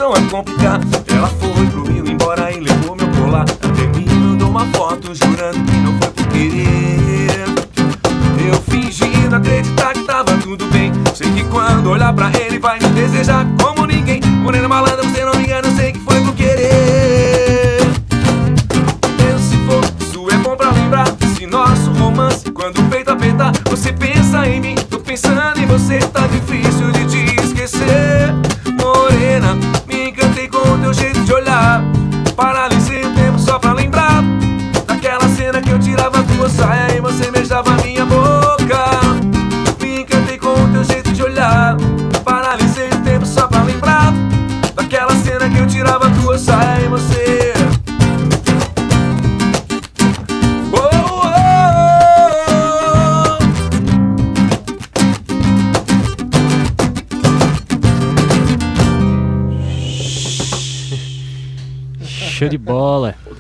[0.02, 0.80] situação é complicar.
[1.08, 3.46] Ela foi pro Rio embora e levou meu colar.
[3.46, 7.46] Tá Até me mandou uma foto jurando que não foi por querer.
[8.48, 10.92] Eu fingindo acreditar que tava tudo bem.
[11.14, 13.46] Sei que quando olhar pra ele vai me desejar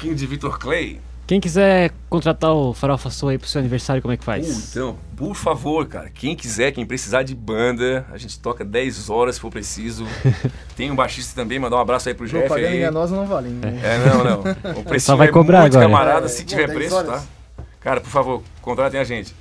[0.01, 0.99] pouquinho de Vitor Clay.
[1.27, 4.69] Quem quiser contratar o Farofa Soul aí pro seu aniversário, como é que faz?
[4.71, 9.35] Então, por favor, cara, quem quiser, quem precisar de banda, a gente toca 10 horas
[9.35, 10.05] se for preciso.
[10.75, 12.79] Tem um baixista também, mandar um abraço aí pro Jeff Propaganda aí.
[12.79, 13.49] enganosa não vale.
[13.49, 13.79] né?
[13.81, 14.41] É, não, não.
[14.81, 15.89] O preço Só vai é cobrar muito agora.
[15.89, 17.11] camarada É, se tiver 10 preço, horas.
[17.21, 17.63] tá?
[17.79, 19.33] Cara, por favor, contratem a gente.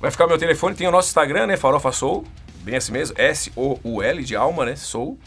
[0.00, 1.56] Vai ficar o meu telefone, tem o nosso Instagram, né?
[1.56, 2.24] Farofa Soul,
[2.62, 4.74] bem assim mesmo, S-O-U-L de alma, né?
[4.74, 5.18] Soul.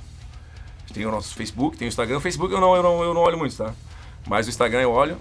[0.94, 2.18] Tem o nosso Facebook, tem o Instagram.
[2.18, 3.74] O Facebook eu não, eu não, eu não olho muito, tá?
[4.28, 5.18] Mas o Instagram eu olho.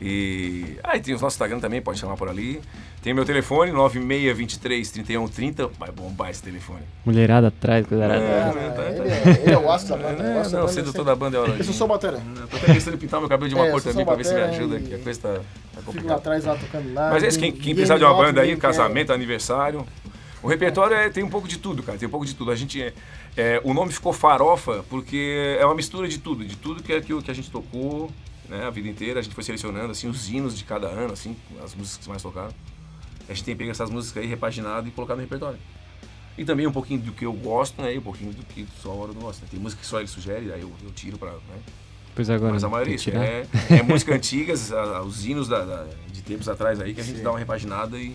[0.00, 0.78] E.
[0.82, 2.60] Ah, e tem o nosso Instagram também, pode chamar por ali.
[3.02, 5.70] Tem o meu telefone, 96233130.
[5.78, 6.80] Vai bombar esse telefone.
[7.04, 8.14] Mulherada atrás, arada.
[8.14, 8.42] É.
[8.42, 8.88] Ah, tá, tá.
[8.90, 10.22] ele, é, ele é o astro da banda.
[10.22, 11.52] É, da não, banda sendo sempre- toda a banda é hora.
[11.56, 12.20] Eu sou só batera.
[12.40, 14.24] Eu tô até pensando em pintar meu cabelo de uma É, cor também pra ver
[14.24, 16.14] se me ajuda, e- que a coisa tá, tá Fico lá complicada.
[16.14, 17.10] atrás lá tocando lá.
[17.10, 19.84] Mas é isso, quem, quem precisar de uma banda aí, casamento, aniversário.
[20.42, 21.96] O repertório é- tem um pouco de tudo, cara.
[21.98, 22.50] Tem um pouco de tudo.
[22.50, 22.82] A gente.
[22.82, 22.92] é-
[23.36, 27.00] é, o nome ficou farofa porque é uma mistura de tudo, de tudo que, é
[27.00, 28.10] que, que a gente tocou
[28.48, 29.20] né, a vida inteira.
[29.20, 32.22] A gente foi selecionando assim, os hinos de cada ano, assim, as músicas que mais
[32.22, 32.52] tocaram.
[33.28, 35.58] A gente tem pego essas músicas aí, repaginado e colocado no repertório.
[36.36, 37.94] E também um pouquinho do que eu gosto, né?
[37.94, 39.46] E um pouquinho do que só a hora não gosta.
[39.50, 41.30] Tem música que só ele sugere, aí eu, eu tiro pra.
[41.30, 41.38] Né?
[42.14, 42.52] Pois agora.
[42.52, 43.46] Mas a maioria é,
[43.78, 44.70] é música antigas,
[45.06, 47.22] os hinos da- da- de tempos atrás aí, que a gente Sim.
[47.22, 48.14] dá uma repaginada e.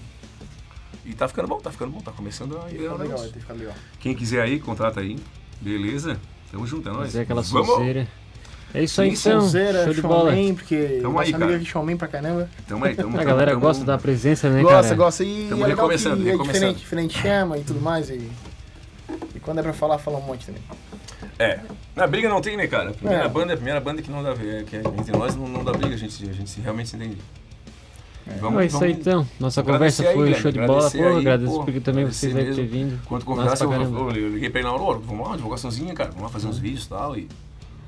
[1.08, 3.40] E tá ficando bom, tá ficando bom, tá começando a ir o legal, tem que
[3.40, 3.74] ficar legal.
[4.00, 5.18] Quem quiser aí, contrata aí.
[5.62, 6.20] Beleza?
[6.52, 7.06] Tamo junto, é nóis.
[7.08, 7.68] Fazer aquela Vamos!
[7.68, 8.08] sonzeira.
[8.74, 9.40] É isso aí então.
[9.42, 10.32] Sonzeira, Show de bola.
[10.32, 11.64] showman, porque Tamo aí, cara.
[11.64, 12.50] showman pra caramba.
[12.68, 14.96] Tamo aí, tamo A galera tamo- gosta da presença, né, gosta, cara?
[14.96, 15.24] gosta.
[15.24, 16.54] E Tamo é legal que recomeçando, é recomeçando.
[16.76, 18.10] diferente, diferente chama e tudo mais.
[18.10, 18.30] E,
[19.34, 20.62] e quando é pra falar, fala um monte também.
[21.40, 21.62] É.
[21.96, 22.90] Na briga não tem, né, cara?
[22.90, 23.30] A primeira É.
[23.30, 25.72] banda, a primeira banda que não dá é, que é entre nós não, não dá
[25.72, 27.18] briga, a gente, a gente realmente se entende.
[28.42, 29.26] Bom, é isso aí então.
[29.40, 30.92] Nossa Agradecer conversa aí, foi show de bola.
[30.92, 33.00] Pô, aí, agradeço pô, porque também vocês aí ter vindo.
[33.06, 35.94] Quando convidasse, eu, eu, eu liguei pra ele na hora, "Ô, vamos lá, uma divulgaçãozinha,
[35.94, 37.18] cara, vamos lá fazer uns vídeos e tal.
[37.18, 37.28] E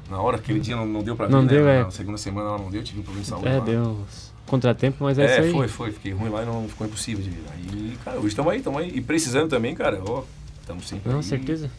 [0.10, 1.80] na hora, aquele dia não, não deu pra Não vir, deu, né?
[1.80, 1.84] é.
[1.84, 3.48] Na segunda semana ela não deu, tive um problema de saúde.
[3.48, 3.64] É, lá.
[3.66, 5.52] deu uns contratempo, mas é, isso É, aí.
[5.52, 5.92] foi, foi.
[5.92, 7.44] Fiquei ruim lá e não ficou impossível de vir.
[7.54, 8.92] Aí, cara, hoje estamos aí, estamos aí.
[8.96, 10.24] E precisando também, cara, ó,
[10.62, 11.24] estamos sempre Não, aí.
[11.24, 11.70] certeza.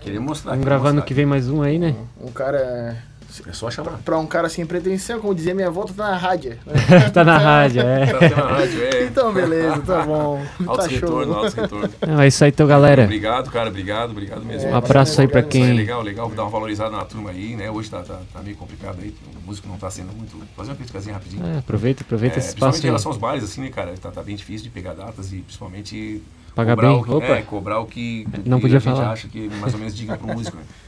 [0.00, 0.52] Queremos mostrar.
[0.52, 1.06] Vamos gravando mostrar.
[1.06, 1.94] que vem mais um aí, né?
[2.20, 3.04] Um cara.
[3.46, 3.98] É só chamar.
[4.04, 6.58] Pra um cara sem pretensão, como dizia minha avó, tá na rádio.
[7.12, 8.06] tá na rádio, é.
[8.06, 9.04] Tá na rádio, é.
[9.04, 10.42] Então, beleza, tá bom.
[10.66, 11.90] Altos tá retorno, altos retorno.
[12.06, 13.04] Não, é isso aí então, galera.
[13.04, 14.70] Obrigado, cara, obrigado, obrigado mesmo.
[14.70, 15.76] Um abraço aí pra Isso aí é quem.
[15.76, 17.70] legal, legal, dar uma valorizada na turma aí, né?
[17.70, 20.36] Hoje tá, tá, tá meio complicado aí, o músico não tá sendo muito.
[20.56, 21.46] Fazer uma criticazinha rapidinho.
[21.46, 23.94] É, aproveita, aproveita É, esse principalmente espaço em relação aos bares, assim, né, cara?
[24.00, 26.22] Tá, tá bem difícil de pegar datas e principalmente.
[26.54, 26.98] Pagar cobrar bem.
[26.98, 27.26] O que, Opa.
[27.26, 29.12] É, cobrar o que, Não que podia a gente falar.
[29.12, 30.62] acha que é mais ou menos digno pro músico, né?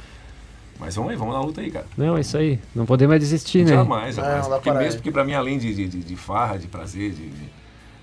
[0.80, 1.84] Mas vamos aí, vamos na luta aí, cara.
[1.96, 2.58] Não, é isso aí.
[2.74, 3.72] Não podemos mais desistir, né?
[3.74, 4.48] Jamais, É, jamais.
[4.48, 7.28] dá porque mesmo porque pra mim, além de, de, de, de farra, de prazer, de,
[7.28, 7.48] de...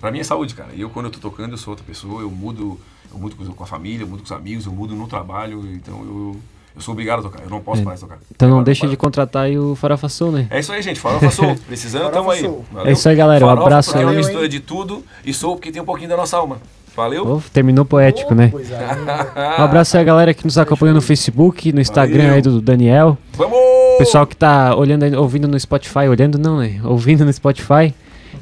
[0.00, 0.68] pra mim é saúde, cara.
[0.74, 2.78] E eu, quando eu tô tocando, eu sou outra pessoa, eu mudo,
[3.12, 6.00] eu mudo com a família, eu mudo com os amigos, eu mudo no trabalho, então
[6.04, 6.36] eu,
[6.76, 7.84] eu sou obrigado a tocar, eu não posso É.
[7.84, 8.18] mais tocar.
[8.30, 10.46] Então não deixa de contratar aí o Farofa Soul, né?
[10.48, 11.00] É isso aí, gente.
[11.00, 11.56] Farofa Soul.
[11.66, 12.42] Precisando, Farofa tamo aí.
[12.72, 12.88] Valeu.
[12.88, 13.44] É isso aí, galera.
[13.44, 14.16] Um Farofa, abraço porque é uma aí.
[14.18, 16.58] mistura de tudo e Soul porque tem um pouquinho da nossa alma.
[16.98, 17.42] Valeu?
[17.52, 18.48] Terminou poético, né?
[18.48, 19.32] Coisa linda.
[19.58, 22.34] Um abraço aí a galera que nos acompanha no Facebook, no Instagram Valeu.
[22.34, 23.16] aí do Daniel.
[23.34, 23.56] Vamos!
[23.98, 26.80] Pessoal que tá olhando, aí- ouvindo no Spotify, olhando não, né?
[26.84, 27.94] Ouvindo no Spotify.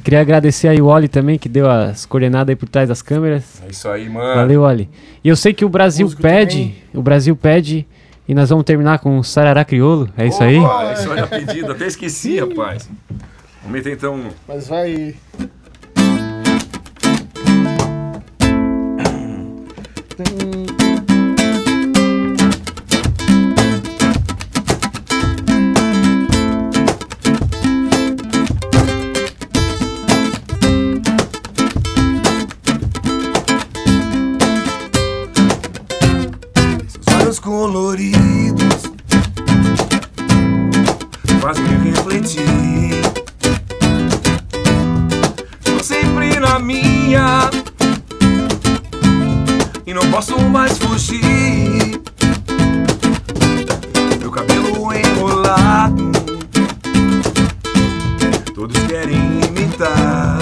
[0.02, 3.62] Queria agradecer aí o Oli também, que deu as coordenadas aí por trás das câmeras.
[3.66, 4.34] É isso aí, mano.
[4.36, 4.88] Valeu, Oli.
[5.22, 6.74] E eu sei que o Brasil Músico pede, também.
[6.94, 7.86] o Brasil pede,
[8.28, 10.08] e nós vamos terminar com o Sarará Criolo.
[10.16, 10.58] É isso aí?
[10.58, 11.72] Opa, Isso aí é pedido.
[11.72, 12.88] Até esqueci, rapaz.
[13.62, 14.20] Vamos meter então.
[14.48, 15.14] Mas vai.
[20.16, 20.65] Thank you.
[59.26, 60.38] Imitar.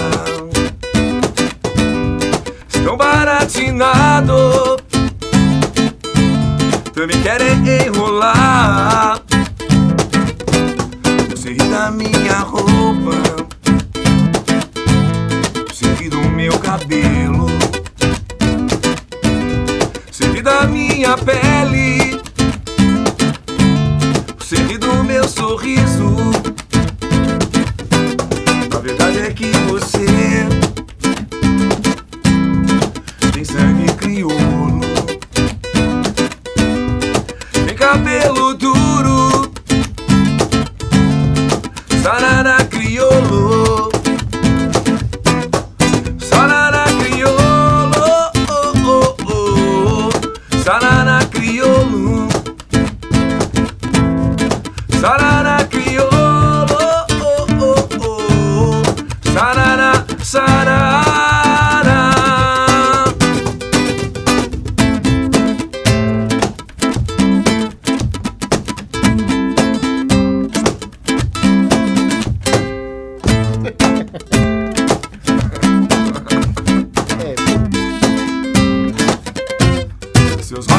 [2.67, 4.77] Estão baratinados,
[6.93, 9.21] também querem enrolar.
[11.29, 13.17] Você ri da minha roupa,
[15.67, 17.47] você ri do meu cabelo.
[20.11, 21.74] Você ri da minha pele.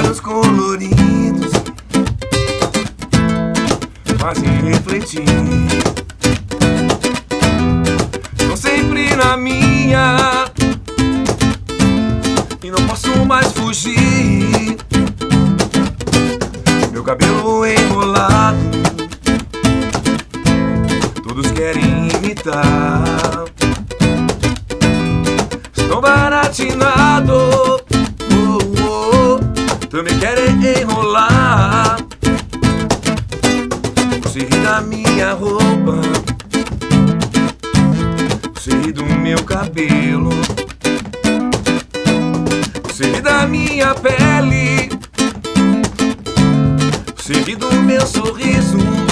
[0.06, 1.50] Olhos coloridos
[4.20, 5.24] fazem refletir.
[8.38, 10.44] Estão sempre na minha
[12.62, 14.76] e não posso mais fugir.
[16.92, 18.58] Meu cabelo enrolado,
[21.24, 23.44] todos querem imitar.
[25.88, 26.00] Oh,
[27.26, 27.85] também
[30.26, 31.98] querem enrolar.
[34.22, 36.00] Você ri da minha roupa,
[38.52, 40.30] você ri do meu cabelo,
[42.82, 44.90] você ri da minha pele,
[47.16, 49.05] você ri do meu sorriso.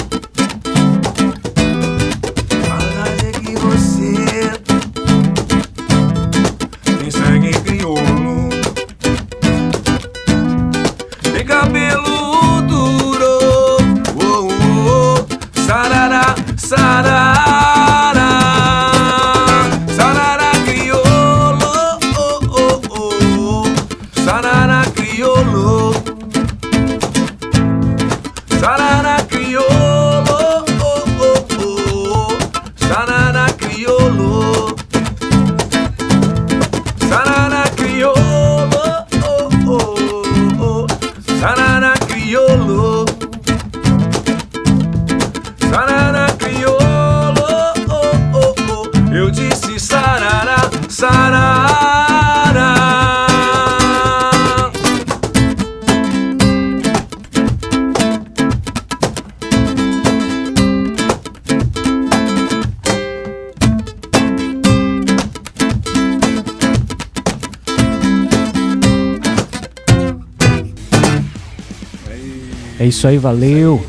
[73.05, 73.85] Isso aí, valeu.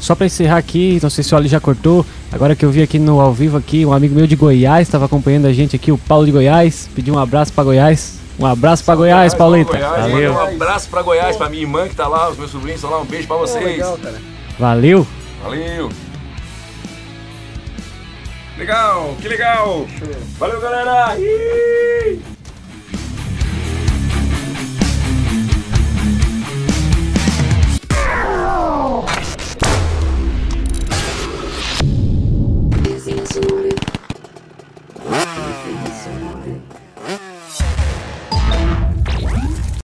[0.00, 2.04] Só pra encerrar aqui, não sei se o Oli já cortou.
[2.30, 5.04] Agora que eu vi aqui no ao vivo aqui, um amigo meu de Goiás estava
[5.04, 6.88] acompanhando a gente aqui, o Paulo de Goiás.
[6.94, 8.18] Pediu um abraço pra Goiás.
[8.38, 9.72] Um abraço pra Goiás, Paulita.
[9.72, 10.32] Goiás, Valeu.
[10.32, 13.00] Um abraço pra Goiás, pra minha irmã que tá lá, os meus sobrinhos estão lá.
[13.00, 13.64] Um beijo pra pô, vocês.
[13.64, 14.20] legal, cara.
[14.58, 15.06] Valeu.
[15.42, 15.90] Valeu.
[18.58, 19.86] Legal, que legal.
[20.38, 21.16] Valeu, galera.
[21.18, 22.31] Ih!